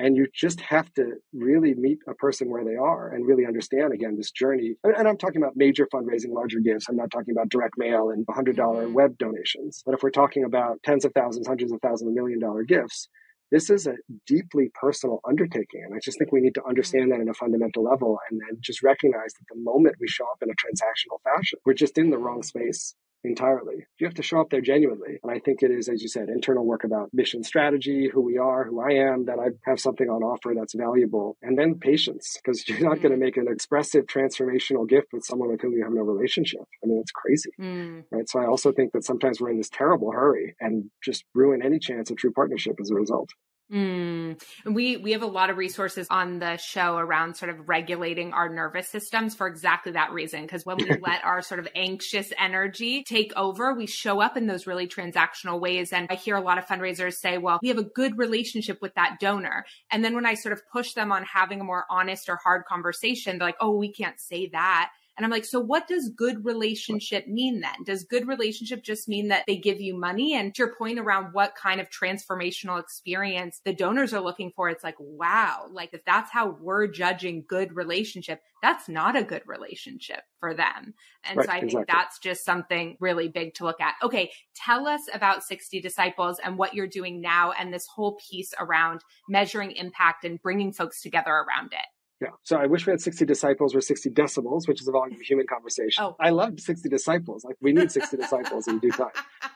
and 0.00 0.16
you 0.16 0.26
just 0.34 0.62
have 0.62 0.92
to 0.94 1.12
really 1.34 1.74
meet 1.74 1.98
a 2.08 2.14
person 2.14 2.50
where 2.50 2.64
they 2.64 2.74
are 2.74 3.12
and 3.12 3.26
really 3.26 3.44
understand 3.44 3.92
again 3.92 4.16
this 4.16 4.30
journey. 4.30 4.74
And 4.82 5.06
I'm 5.06 5.18
talking 5.18 5.42
about 5.42 5.52
major 5.56 5.86
fundraising, 5.92 6.32
larger 6.32 6.58
gifts. 6.58 6.86
I'm 6.88 6.96
not 6.96 7.10
talking 7.10 7.32
about 7.32 7.50
direct 7.50 7.74
mail 7.76 8.08
and 8.08 8.26
$100 8.26 8.56
mm-hmm. 8.56 8.94
web 8.94 9.18
donations. 9.18 9.82
But 9.84 9.94
if 9.94 10.02
we're 10.02 10.10
talking 10.10 10.44
about 10.44 10.82
tens 10.82 11.04
of 11.04 11.12
thousands, 11.12 11.46
hundreds 11.46 11.70
of 11.70 11.80
thousands, 11.82 12.08
of 12.08 12.14
million 12.14 12.40
dollar 12.40 12.62
gifts, 12.62 13.08
this 13.50 13.68
is 13.68 13.86
a 13.86 13.94
deeply 14.26 14.70
personal 14.80 15.20
undertaking. 15.28 15.82
And 15.84 15.94
I 15.94 15.98
just 16.02 16.18
think 16.18 16.32
we 16.32 16.40
need 16.40 16.54
to 16.54 16.64
understand 16.66 17.12
that 17.12 17.20
in 17.20 17.28
a 17.28 17.34
fundamental 17.34 17.84
level 17.84 18.18
and 18.30 18.40
then 18.40 18.58
just 18.62 18.82
recognize 18.82 19.34
that 19.34 19.54
the 19.54 19.60
moment 19.60 19.96
we 20.00 20.08
show 20.08 20.24
up 20.24 20.38
in 20.40 20.48
a 20.48 20.54
transactional 20.54 21.20
fashion, 21.24 21.58
we're 21.66 21.74
just 21.74 21.98
in 21.98 22.08
the 22.08 22.18
wrong 22.18 22.42
space 22.42 22.94
entirely. 23.24 23.86
You 23.98 24.06
have 24.06 24.14
to 24.14 24.22
show 24.22 24.40
up 24.40 24.50
there 24.50 24.60
genuinely. 24.60 25.18
And 25.22 25.30
I 25.30 25.38
think 25.38 25.62
it 25.62 25.70
is, 25.70 25.88
as 25.88 26.02
you 26.02 26.08
said, 26.08 26.28
internal 26.28 26.64
work 26.64 26.84
about 26.84 27.10
mission 27.12 27.42
strategy, 27.42 28.08
who 28.12 28.22
we 28.22 28.38
are, 28.38 28.64
who 28.64 28.80
I 28.80 28.92
am, 28.92 29.26
that 29.26 29.38
I 29.38 29.48
have 29.68 29.80
something 29.80 30.08
on 30.08 30.22
offer 30.22 30.54
that's 30.56 30.74
valuable. 30.74 31.36
And 31.42 31.58
then 31.58 31.78
patience, 31.78 32.36
because 32.42 32.68
you're 32.68 32.88
not 32.88 33.02
going 33.02 33.12
to 33.12 33.18
make 33.18 33.36
an 33.36 33.46
expressive 33.48 34.06
transformational 34.06 34.88
gift 34.88 35.08
with 35.12 35.24
someone 35.24 35.50
with 35.50 35.60
whom 35.60 35.72
you 35.72 35.84
have 35.84 35.92
no 35.92 36.02
relationship. 36.02 36.62
I 36.82 36.86
mean, 36.86 37.00
it's 37.00 37.12
crazy. 37.12 37.50
Mm. 37.60 38.04
Right. 38.10 38.28
So 38.28 38.40
I 38.40 38.46
also 38.46 38.72
think 38.72 38.92
that 38.92 39.04
sometimes 39.04 39.40
we're 39.40 39.50
in 39.50 39.58
this 39.58 39.70
terrible 39.70 40.12
hurry 40.12 40.56
and 40.60 40.90
just 41.02 41.24
ruin 41.34 41.62
any 41.62 41.78
chance 41.78 42.10
of 42.10 42.16
true 42.16 42.32
partnership 42.32 42.76
as 42.80 42.90
a 42.90 42.94
result. 42.94 43.30
Mm. 43.72 44.42
We 44.64 44.96
we 44.96 45.12
have 45.12 45.22
a 45.22 45.26
lot 45.26 45.48
of 45.48 45.56
resources 45.56 46.08
on 46.10 46.40
the 46.40 46.56
show 46.56 46.96
around 46.96 47.36
sort 47.36 47.50
of 47.50 47.68
regulating 47.68 48.32
our 48.32 48.48
nervous 48.48 48.88
systems 48.88 49.36
for 49.36 49.46
exactly 49.46 49.92
that 49.92 50.12
reason. 50.12 50.42
Because 50.42 50.66
when 50.66 50.78
we 50.78 50.90
let 51.02 51.24
our 51.24 51.40
sort 51.40 51.60
of 51.60 51.68
anxious 51.76 52.32
energy 52.36 53.04
take 53.04 53.32
over, 53.36 53.72
we 53.74 53.86
show 53.86 54.20
up 54.20 54.36
in 54.36 54.48
those 54.48 54.66
really 54.66 54.88
transactional 54.88 55.60
ways. 55.60 55.92
And 55.92 56.08
I 56.10 56.16
hear 56.16 56.34
a 56.34 56.40
lot 56.40 56.58
of 56.58 56.66
fundraisers 56.66 57.14
say, 57.14 57.38
"Well, 57.38 57.60
we 57.62 57.68
have 57.68 57.78
a 57.78 57.84
good 57.84 58.18
relationship 58.18 58.82
with 58.82 58.94
that 58.94 59.18
donor," 59.20 59.64
and 59.90 60.04
then 60.04 60.16
when 60.16 60.26
I 60.26 60.34
sort 60.34 60.52
of 60.52 60.62
push 60.72 60.94
them 60.94 61.12
on 61.12 61.22
having 61.22 61.60
a 61.60 61.64
more 61.64 61.84
honest 61.88 62.28
or 62.28 62.36
hard 62.42 62.64
conversation, 62.64 63.38
they're 63.38 63.48
like, 63.48 63.56
"Oh, 63.60 63.76
we 63.76 63.92
can't 63.92 64.20
say 64.20 64.48
that." 64.48 64.90
And 65.20 65.26
I'm 65.26 65.30
like, 65.30 65.44
so 65.44 65.60
what 65.60 65.86
does 65.86 66.08
good 66.08 66.46
relationship 66.46 67.28
mean 67.28 67.60
then? 67.60 67.84
Does 67.84 68.04
good 68.04 68.26
relationship 68.26 68.82
just 68.82 69.06
mean 69.06 69.28
that 69.28 69.44
they 69.46 69.58
give 69.58 69.78
you 69.78 69.94
money? 69.94 70.32
And 70.32 70.54
to 70.54 70.62
your 70.62 70.74
point 70.74 70.98
around 70.98 71.34
what 71.34 71.54
kind 71.54 71.78
of 71.78 71.90
transformational 71.90 72.80
experience 72.80 73.60
the 73.62 73.74
donors 73.74 74.14
are 74.14 74.22
looking 74.22 74.50
for, 74.56 74.70
it's 74.70 74.82
like, 74.82 74.94
wow, 74.98 75.66
like 75.70 75.90
if 75.92 76.02
that's 76.06 76.32
how 76.32 76.56
we're 76.58 76.86
judging 76.86 77.44
good 77.46 77.76
relationship, 77.76 78.40
that's 78.62 78.88
not 78.88 79.14
a 79.14 79.22
good 79.22 79.42
relationship 79.44 80.22
for 80.38 80.54
them. 80.54 80.94
And 81.22 81.36
right, 81.36 81.46
so 81.46 81.52
I 81.52 81.60
think 81.60 81.86
that's 81.86 82.18
just 82.18 82.42
something 82.42 82.96
really 82.98 83.28
big 83.28 83.52
to 83.56 83.64
look 83.64 83.82
at. 83.82 83.96
Okay, 84.02 84.30
tell 84.56 84.88
us 84.88 85.02
about 85.12 85.44
60 85.44 85.82
Disciples 85.82 86.40
and 86.42 86.56
what 86.56 86.72
you're 86.72 86.86
doing 86.86 87.20
now 87.20 87.52
and 87.52 87.74
this 87.74 87.86
whole 87.94 88.18
piece 88.30 88.54
around 88.58 89.02
measuring 89.28 89.72
impact 89.72 90.24
and 90.24 90.40
bringing 90.40 90.72
folks 90.72 91.02
together 91.02 91.30
around 91.30 91.74
it. 91.74 91.86
Yeah. 92.20 92.28
So 92.42 92.56
I 92.56 92.66
wish 92.66 92.86
we 92.86 92.90
had 92.90 93.00
60 93.00 93.24
disciples 93.24 93.74
or 93.74 93.80
60 93.80 94.10
decibels, 94.10 94.68
which 94.68 94.80
is 94.80 94.86
the 94.86 94.92
volume 94.92 95.16
of 95.16 95.22
human 95.22 95.46
conversation. 95.46 96.04
Oh. 96.04 96.16
I 96.20 96.30
love 96.30 96.60
60 96.60 96.88
disciples. 96.88 97.44
Like 97.44 97.56
we 97.62 97.72
need 97.72 97.90
60 97.90 98.16
disciples 98.24 98.68
in 98.68 98.78
due 98.78 98.90
time. 98.90 99.08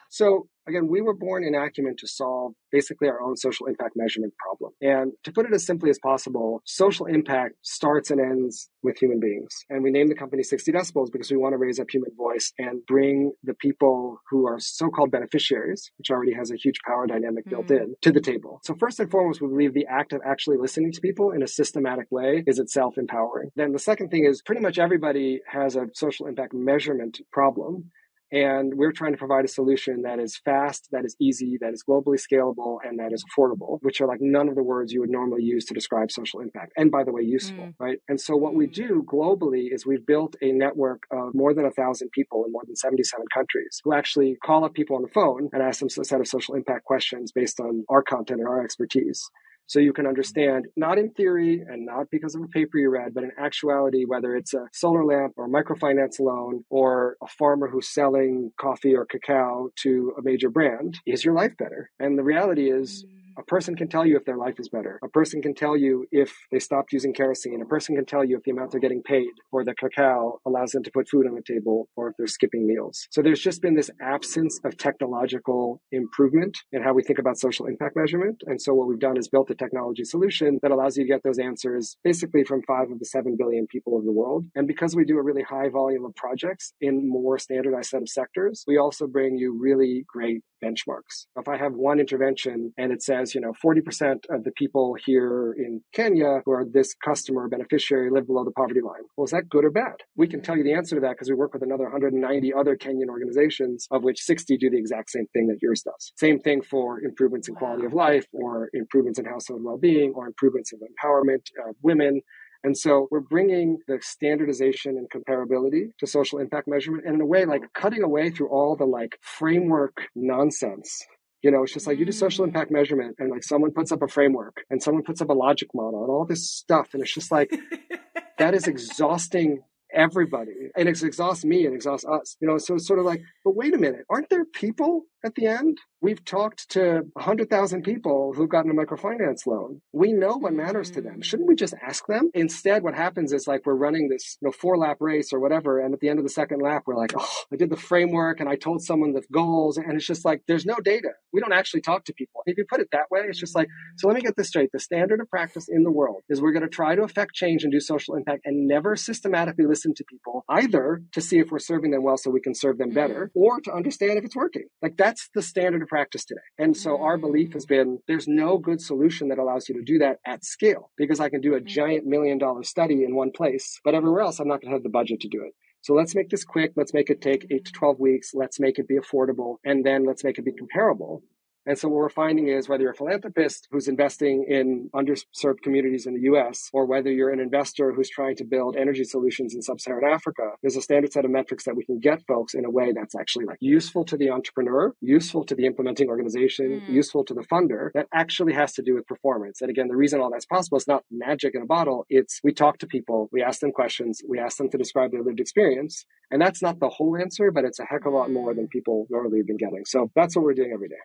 So 0.09 0.48
again, 0.66 0.88
we 0.88 1.03
were 1.03 1.14
born 1.14 1.44
in 1.44 1.55
Acumen 1.55 1.96
to 1.98 2.07
solve 2.07 2.53
basically 2.72 3.09
our 3.09 3.20
own 3.20 3.37
social 3.37 3.66
impact 3.66 3.92
measurement 3.96 4.33
problem. 4.38 4.63
And 4.85 5.12
to 5.25 5.33
put 5.33 5.47
it 5.47 5.55
as 5.55 5.64
simply 5.64 5.88
as 5.88 5.99
possible, 5.99 6.61
social 6.66 7.07
impact 7.07 7.55
starts 7.62 8.11
and 8.11 8.20
ends 8.20 8.68
with 8.83 8.99
human 8.99 9.18
beings. 9.18 9.64
And 9.70 9.83
we 9.83 9.90
named 9.90 10.11
the 10.11 10.14
company 10.14 10.42
60 10.42 10.70
decibels 10.73 11.11
because 11.11 11.31
we 11.31 11.38
want 11.38 11.55
to 11.55 11.57
raise 11.57 11.81
up 11.81 11.87
human 11.90 12.11
voice 12.14 12.53
and 12.59 12.85
bring 12.87 13.33
the 13.42 13.55
people 13.55 14.18
who 14.29 14.47
are 14.47 14.61
so-called 14.61 15.11
beneficiaries, 15.11 15.90
which 15.97 16.11
already 16.11 16.35
has 16.35 16.51
a 16.51 16.57
huge 16.57 16.77
power 16.87 17.07
dynamic 17.07 17.49
built 17.49 17.68
mm. 17.68 17.81
in, 17.81 17.94
to 18.03 18.12
the 18.12 18.20
table. 18.20 18.61
So 18.62 18.75
first 18.79 19.01
and 19.01 19.11
foremost, 19.11 19.40
we 19.40 19.49
believe 19.49 19.73
the 19.73 19.87
act 19.90 20.12
of 20.12 20.20
actually 20.23 20.59
listening 20.59 20.92
to 20.92 21.01
people 21.01 21.31
in 21.31 21.42
a 21.42 21.49
systematic 21.49 22.07
way 22.11 22.44
is 22.47 22.59
itself 22.59 22.99
empowering. 22.99 23.53
Then 23.57 23.73
the 23.73 23.79
second 23.79 24.11
thing 24.11 24.27
is 24.27 24.42
pretty 24.42 24.61
much 24.61 24.79
everybody 24.79 25.40
has 25.51 25.77
a 25.77 25.87
social 25.94 26.27
impact 26.27 26.53
measurement 26.53 27.20
problem. 27.33 27.90
And 28.35 28.75
we're 28.75 28.90
trying 28.90 29.12
to 29.12 29.16
provide 29.16 29.44
a 29.44 29.49
solution 29.49 30.03
that 30.03 30.18
is 30.18 30.37
fast, 30.44 30.88
that 30.90 31.05
is 31.05 31.14
easy, 31.20 31.57
that 31.61 31.73
is 31.73 31.85
globally 31.88 32.18
scalable, 32.18 32.79
and 32.85 32.99
that 32.99 33.12
is 33.12 33.25
affordable, 33.25 33.79
which 33.81 34.01
are 34.01 34.09
like 34.09 34.20
none 34.20 34.49
of 34.49 34.57
the 34.57 34.62
words 34.64 34.92
you 34.92 34.99
would 34.99 35.11
normally 35.11 35.44
use 35.44 35.64
to 35.66 35.75
describe 35.75 36.11
social 36.11 36.40
impact. 36.40 36.73
And 36.77 36.90
by 36.90 37.05
the 37.05 37.12
way, 37.12 37.23
useful, 37.23 37.66
mm. 37.66 37.75
right? 37.79 37.99
And 38.09 38.20
so 38.20 38.35
what 38.35 38.57
we 38.57 38.66
mm. 38.66 38.75
do 38.75 39.07
globally 39.07 39.73
is 39.73 39.87
we've 39.87 40.05
built 40.05 40.35
a 40.42 40.51
network 40.51 41.05
of 41.12 41.33
more 41.33 41.55
than 41.55 41.64
a 41.64 41.70
thousand 41.70 42.11
people 42.11 42.44
in 42.44 42.51
more 42.51 42.64
than 42.66 42.75
77 42.75 43.25
countries 43.33 43.81
who 43.85 43.94
actually 43.94 44.37
call 44.44 44.64
up 44.64 44.75
people 44.75 44.97
on 44.97 45.03
the 45.03 45.09
phone 45.09 45.49
and 45.53 45.62
ask 45.62 45.79
them 45.79 45.87
a 45.87 46.05
set 46.05 46.20
of 46.20 46.27
social 46.27 46.57
impact 46.57 46.85
questions 46.85 47.31
based 47.31 47.61
on 47.61 47.85
our 47.88 48.03
content 48.03 48.40
and 48.40 48.49
our 48.49 48.64
expertise 48.64 49.31
so 49.66 49.81
you 49.81 49.92
can 49.92 50.07
understand, 50.07 50.66
not 50.77 50.98
in 50.98 51.11
theory 51.11 51.62
and 51.66 51.87
not 51.87 52.07
because 52.11 52.35
of 52.35 52.42
a 52.42 52.48
paper 52.48 52.79
you 52.79 52.90
read, 52.90 53.14
but 53.14 53.24
in 53.24 53.31
actuality, 53.38 54.05
whether 54.07 54.37
it's 54.37 54.55
a 54.55 54.66
solar 54.72 55.05
lamp 55.05 55.35
or 55.37 55.48
microfinance 55.48 56.20
loan 56.20 56.64
or 56.70 57.16
a 57.22 57.27
farmer 57.27 57.68
who's 57.68 57.92
selling 57.92 58.50
coffee 58.61 58.94
or 58.94 59.07
cacao 59.07 59.68
to 59.83 60.14
a 60.18 60.22
major 60.22 60.50
brand, 60.50 60.98
is 61.07 61.24
your 61.24 61.35
life 61.35 61.57
better? 61.59 61.90
And 61.98 62.18
the 62.18 62.24
reality 62.24 62.70
is, 62.70 63.05
mm. 63.05 63.23
A 63.37 63.42
person 63.42 63.75
can 63.75 63.88
tell 63.88 64.07
you 64.07 64.16
if 64.16 64.25
their 64.25 64.37
life 64.37 64.59
is 64.59 64.68
better. 64.68 64.99
A 65.03 65.09
person 65.09 65.42
can 65.42 65.55
tell 65.55 65.77
you 65.77 66.07
if 66.12 66.33
they 66.53 66.59
stopped 66.59 66.92
using 66.92 67.12
kerosene. 67.12 67.61
A 67.62 67.66
person 67.66 67.97
can 67.97 68.05
tell 68.05 68.25
you 68.25 68.37
if 68.37 68.44
the 68.44 68.51
amount 68.53 68.70
they're 68.70 68.81
getting 68.81 69.03
paid 69.03 69.31
for 69.51 69.64
the 69.64 69.75
cacao 69.75 70.38
allows 70.47 70.73
them 70.73 70.83
to 70.83 70.90
put 70.90 71.09
food 71.09 71.27
on 71.27 71.35
the 71.35 71.42
table 71.42 71.88
or 71.97 72.09
if 72.09 72.14
they're 72.16 72.27
skipping 72.27 72.66
meals. 72.66 73.07
So 73.11 73.23
there's 73.23 73.40
just 73.40 73.62
been 73.62 73.75
this 73.75 73.90
absence 74.01 74.61
of 74.64 74.77
technological 74.77 75.81
improvement 75.90 76.57
in 76.73 76.83
how 76.83 76.92
we 76.92 77.03
think 77.03 77.18
about 77.18 77.38
social 77.38 77.66
impact 77.66 77.97
measurement. 77.97 78.42
And 78.47 78.61
so 78.61 78.75
what 78.75 78.88
we've 78.88 78.99
done 78.99 79.16
is 79.16 79.29
built 79.29 79.51
a 79.51 79.55
technology 79.55 80.05
solution 80.05 80.59
that 80.62 80.70
allows 80.70 80.97
you 80.97 81.05
to 81.05 81.09
get 81.09 81.23
those 81.25 81.38
answers 81.38 81.97
basically 82.05 82.44
from 82.44 82.62
five 82.62 82.90
of 82.90 82.99
the 82.99 83.05
seven 83.05 83.37
billion 83.37 83.66
people 83.66 83.99
of 83.99 84.05
the 84.05 84.12
world. 84.12 84.44
And 84.55 84.66
because 84.66 84.94
we 84.94 85.05
do 85.05 85.18
a 85.18 85.23
really 85.23 85.42
high 85.42 85.68
volume 85.68 86.05
of 86.05 86.14
projects 86.14 86.73
in 86.81 87.09
more 87.09 87.38
standardized 87.38 87.90
set 87.90 88.03
of 88.03 88.09
sectors, 88.09 88.64
we 88.66 88.79
also 88.79 89.07
bring 89.07 89.37
you 89.37 89.57
really 89.59 90.05
great 90.07 90.42
benchmarks. 90.64 91.27
If 91.37 91.49
I 91.49 91.57
have 91.57 91.75
one 91.75 92.01
intervention 92.01 92.73
and 92.79 92.92
it 92.92 93.03
says, 93.03 93.23
you 93.32 93.40
know, 93.40 93.52
40% 93.64 94.26
of 94.28 94.42
the 94.42 94.50
people 94.56 94.96
here 95.06 95.54
in 95.56 95.82
Kenya 95.92 96.40
who 96.44 96.50
are 96.50 96.64
this 96.64 96.94
customer 96.94 97.48
beneficiary 97.48 98.10
live 98.10 98.26
below 98.26 98.44
the 98.44 98.50
poverty 98.50 98.80
line. 98.80 99.02
Well, 99.16 99.26
is 99.26 99.30
that 99.30 99.48
good 99.48 99.64
or 99.64 99.70
bad? 99.70 99.94
We 100.16 100.26
can 100.26 100.42
tell 100.42 100.56
you 100.56 100.64
the 100.64 100.72
answer 100.72 100.96
to 100.96 101.00
that 101.02 101.12
because 101.12 101.28
we 101.28 101.37
work 101.37 101.54
with 101.54 101.62
another 101.62 101.84
190 101.84 102.52
other 102.52 102.76
Kenyan 102.76 103.08
organizations, 103.08 103.87
of 103.92 104.02
which 104.02 104.20
60 104.20 104.56
do 104.56 104.68
the 104.68 104.78
exact 104.78 105.10
same 105.10 105.26
thing 105.32 105.46
that 105.46 105.62
yours 105.62 105.82
does. 105.82 106.12
Same 106.16 106.40
thing 106.40 106.60
for 106.60 107.00
improvements 107.00 107.48
in 107.48 107.54
quality 107.54 107.87
of 107.87 107.92
life 107.92 108.26
or 108.32 108.68
improvements 108.74 109.20
in 109.20 109.26
household 109.26 109.62
well-being 109.62 110.12
or 110.16 110.26
improvements 110.26 110.72
in 110.72 110.80
empowerment 110.80 111.46
of 111.68 111.76
women 111.82 112.20
and 112.64 112.76
so 112.76 113.08
we're 113.10 113.20
bringing 113.20 113.78
the 113.87 113.98
standardization 114.00 114.96
and 114.96 115.06
comparability 115.10 115.90
to 115.98 116.06
social 116.06 116.38
impact 116.38 116.66
measurement 116.66 117.04
and 117.04 117.16
in 117.16 117.20
a 117.20 117.26
way 117.26 117.44
like 117.44 117.60
cutting 117.74 118.02
away 118.02 118.30
through 118.30 118.48
all 118.48 118.74
the 118.74 118.87
like 118.87 119.18
framework 119.20 120.08
nonsense. 120.14 121.04
You 121.44 121.50
know, 121.50 121.62
it's 121.62 121.74
just 121.74 121.87
like 121.87 121.98
you 121.98 122.07
do 122.07 122.12
social 122.12 122.44
mm. 122.44 122.48
impact 122.48 122.70
measurement 122.70 123.16
and 123.18 123.30
like 123.30 123.44
someone 123.44 123.70
puts 123.70 123.92
up 123.92 124.00
a 124.00 124.09
framework 124.09 124.64
and 124.70 124.83
someone 124.83 125.02
puts 125.02 125.20
up 125.20 125.28
a 125.28 125.35
logic 125.35 125.68
model 125.74 126.02
and 126.02 126.11
all 126.11 126.24
this 126.24 126.50
stuff. 126.50 126.94
And 126.94 127.02
it's 127.02 127.12
just 127.12 127.30
like, 127.30 127.54
that 128.38 128.54
is 128.54 128.66
exhausting 128.66 129.61
everybody 129.92 130.70
and 130.74 130.88
it 130.88 131.02
exhausts 131.02 131.44
me 131.44 131.66
and 131.66 131.74
exhausts 131.74 132.07
us. 132.07 132.38
You 132.40 132.48
know, 132.48 132.57
so 132.57 132.76
it's 132.76 132.87
sort 132.87 132.98
of 132.98 133.04
like, 133.04 133.20
but 133.44 133.54
wait 133.54 133.74
a 133.74 133.78
minute, 133.78 134.07
aren't 134.09 134.30
there 134.30 134.46
people 134.46 135.02
at 135.22 135.35
the 135.35 135.46
end? 135.46 135.76
We've 136.05 136.23
talked 136.23 136.69
to 136.73 137.05
100,000 137.14 137.83
people 137.83 138.35
who've 138.37 138.47
gotten 138.47 138.71
a 138.71 138.75
microfinance 138.75 139.47
loan. 139.47 139.81
We 139.90 140.12
know 140.12 140.37
what 140.37 140.53
matters 140.53 140.90
to 140.90 141.01
them. 141.01 141.23
Shouldn't 141.23 141.49
we 141.49 141.55
just 141.55 141.73
ask 141.83 142.07
them? 142.07 142.31
Instead, 142.35 142.83
what 142.83 142.95
happens 142.95 143.33
is 143.33 143.49
like 143.49 143.64
we're 143.64 143.73
running 143.73 144.11
this 144.11 144.37
you 144.43 144.49
know, 144.49 144.53
four 144.53 144.77
lap 144.77 144.99
race 145.01 145.33
or 145.33 145.40
whatever. 145.40 145.81
And 145.81 145.95
at 145.95 146.01
the 146.01 146.11
end 146.11 146.19
of 146.19 146.27
the 146.27 146.31
second 146.31 146.61
lap, 146.61 146.83
we're 146.85 146.95
like, 146.95 147.14
oh, 147.17 147.35
I 147.51 147.57
did 147.57 147.71
the 147.71 147.79
framework 147.79 148.40
and 148.40 148.51
I 148.51 148.57
told 148.57 148.83
someone 148.83 149.14
the 149.14 149.23
goals. 149.33 149.79
And 149.79 149.95
it's 149.95 150.07
just 150.07 150.27
like, 150.27 150.43
there's 150.47 150.67
no 150.67 150.77
data. 150.85 151.09
We 151.33 151.40
don't 151.40 151.55
actually 151.55 151.81
talk 151.81 152.05
to 152.05 152.12
people. 152.12 152.43
If 152.45 152.59
you 152.59 152.67
put 152.69 152.81
it 152.81 152.88
that 152.93 153.11
way, 153.11 153.21
it's 153.27 153.40
just 153.40 153.55
like, 153.55 153.69
so 153.97 154.07
let 154.07 154.14
me 154.14 154.21
get 154.21 154.37
this 154.37 154.49
straight. 154.49 154.73
The 154.75 154.81
standard 154.81 155.21
of 155.21 155.31
practice 155.31 155.71
in 155.71 155.85
the 155.85 155.90
world 155.90 156.21
is 156.29 156.38
we're 156.38 156.53
going 156.53 156.64
to 156.64 156.69
try 156.69 156.97
to 156.97 157.03
affect 157.03 157.33
change 157.33 157.62
and 157.62 157.73
do 157.73 157.81
social 157.81 158.14
impact 158.14 158.43
and 158.45 158.69
never 158.69 158.95
systematically 158.95 159.64
listen 159.64 159.95
to 159.95 160.05
people 160.05 160.45
either 160.51 161.01
to 161.12 161.23
see 161.23 161.38
if 161.38 161.51
we're 161.51 161.59
serving 161.59 161.93
them 161.93 162.03
well 162.03 162.19
so 162.19 162.31
we 162.31 162.43
can 162.43 162.55
serve 162.55 162.77
them 162.77 162.90
better 162.90 163.31
mm-hmm. 163.35 163.38
or 163.43 163.59
to 163.62 163.73
understand 163.73 164.19
if 164.19 164.25
it's 164.27 164.37
working. 164.37 164.67
Like 164.83 164.99
that's 164.99 165.31
the 165.35 165.40
standard 165.40 165.81
of 165.81 165.88
practice 165.94 166.24
today. 166.24 166.40
And 166.59 166.76
so 166.76 167.00
our 167.00 167.16
belief 167.16 167.52
has 167.52 167.66
been 167.66 168.00
there's 168.09 168.26
no 168.26 168.59
good 168.59 168.80
solution 168.80 169.28
that 169.28 169.38
allows 169.38 169.68
you 169.68 169.76
to 169.76 169.85
do 169.85 169.98
that 169.98 170.18
at 170.26 170.44
scale 170.44 170.90
because 170.96 171.20
I 171.20 171.28
can 171.28 171.40
do 171.40 171.54
a 171.54 171.59
mm-hmm. 171.59 171.68
giant 171.68 172.04
million 172.04 172.37
dollar 172.37 172.64
study 172.64 173.04
in 173.04 173.14
one 173.14 173.30
place, 173.30 173.78
but 173.85 173.94
everywhere 173.94 174.22
else 174.22 174.40
I'm 174.40 174.48
not 174.48 174.61
going 174.61 174.72
to 174.72 174.74
have 174.74 174.83
the 174.83 174.88
budget 174.88 175.20
to 175.20 175.28
do 175.28 175.44
it. 175.44 175.52
So 175.83 175.94
let's 175.94 176.16
make 176.16 176.30
this 176.30 176.42
quick. 176.42 176.72
Let's 176.74 176.92
make 176.92 177.11
it 177.11 177.20
take 177.20 177.46
eight 177.52 177.66
to 177.66 177.72
12 177.72 178.00
weeks. 178.00 178.30
Let's 178.35 178.59
make 178.59 178.80
it 178.80 178.88
be 178.88 178.96
affordable. 178.96 179.59
And 179.64 179.87
then 179.87 180.04
let's 180.04 180.24
make 180.24 180.38
it 180.38 180.44
be 180.44 180.52
comparable. 180.52 181.22
And 181.66 181.79
so 181.79 181.88
what 181.88 181.96
we're 181.96 182.09
finding 182.11 182.48
is 182.48 182.68
whether 182.68 182.83
you're 182.83 182.92
a 182.92 182.96
philanthropist 182.96 183.68
who's 183.70 183.88
investing 183.88 184.44
in 184.48 184.90
underserved 184.94 185.62
communities 185.62 186.07
in 186.07 186.14
the 186.14 186.22
US, 186.33 186.68
or 186.72 186.85
whether 186.87 187.11
you're 187.11 187.31
an 187.31 187.40
investor 187.40 187.92
who's 187.92 188.11
trying 188.11 188.37
to 188.37 188.44
build 188.44 188.77
energy 188.77 189.05
solutions 189.05 189.55
in 189.55 189.62
sub-Saharan 189.62 190.05
Africa, 190.12 190.42
there's 190.62 190.77
a 190.77 190.83
standard 190.83 191.12
set 191.12 191.24
of 191.24 191.31
metrics 191.31 191.64
that 191.64 191.77
we 191.77 191.85
can 191.85 191.98
get 191.98 192.22
folks 192.27 192.55
in 192.55 192.64
a 192.64 192.70
way 192.70 192.92
that's 192.92 193.14
actually 193.14 193.46
like 193.46 193.59
useful 193.61 194.05
to 194.05 194.16
the 194.16 194.31
entrepreneur, 194.31 194.92
useful 195.00 195.44
to 195.44 195.55
the 195.55 195.64
implementing 195.64 196.09
organization, 196.09 196.81
mm. 196.81 196.88
useful 196.88 197.24
to 197.24 197.35
the 197.35 197.42
funder, 197.42 197.90
that 197.94 198.09
actually 198.12 198.53
has 198.53 198.72
to 198.74 198.83
do 198.83 198.94
with 198.94 199.07
performance. 199.07 199.61
And 199.61 199.70
again, 199.70 199.88
the 199.88 199.96
reason 199.96 200.20
all 200.20 200.31
that's 200.31 200.46
possible 200.46 200.77
is 200.79 200.87
not 200.87 201.05
magic 201.11 201.55
in 201.55 201.62
a 201.62 201.66
bottle. 201.66 202.05
It's 202.11 202.40
we 202.44 202.53
talk 202.53 202.79
to 202.79 202.87
people, 202.87 203.29
we 203.33 203.42
ask 203.42 203.61
them 203.61 203.72
questions, 203.72 204.20
we 204.29 204.38
ask 204.38 204.59
them 204.59 204.68
to 204.70 204.79
describe 204.79 205.12
their 205.12 205.22
lived 205.22 205.40
experience. 205.40 206.05
And 206.31 206.40
that's 206.40 206.62
not 206.62 206.81
the 206.81 206.88
whole 206.88 207.16
answer, 207.16 207.50
but 207.50 207.64
it's 207.64 207.79
a 207.79 207.85
heck 207.85 208.07
of 208.07 208.12
a 208.12 208.16
lot 208.16 208.31
more 208.31 208.55
than 208.55 208.66
mm. 208.66 208.70
people 208.70 209.07
normally 209.09 209.38
have 209.38 209.46
been 209.46 209.57
getting. 209.57 209.85
So 209.87 210.11
that's 210.14 210.37
what 210.37 210.44
we're 210.44 210.55
doing 210.55 210.72
every 210.72 210.88
day. 210.88 210.96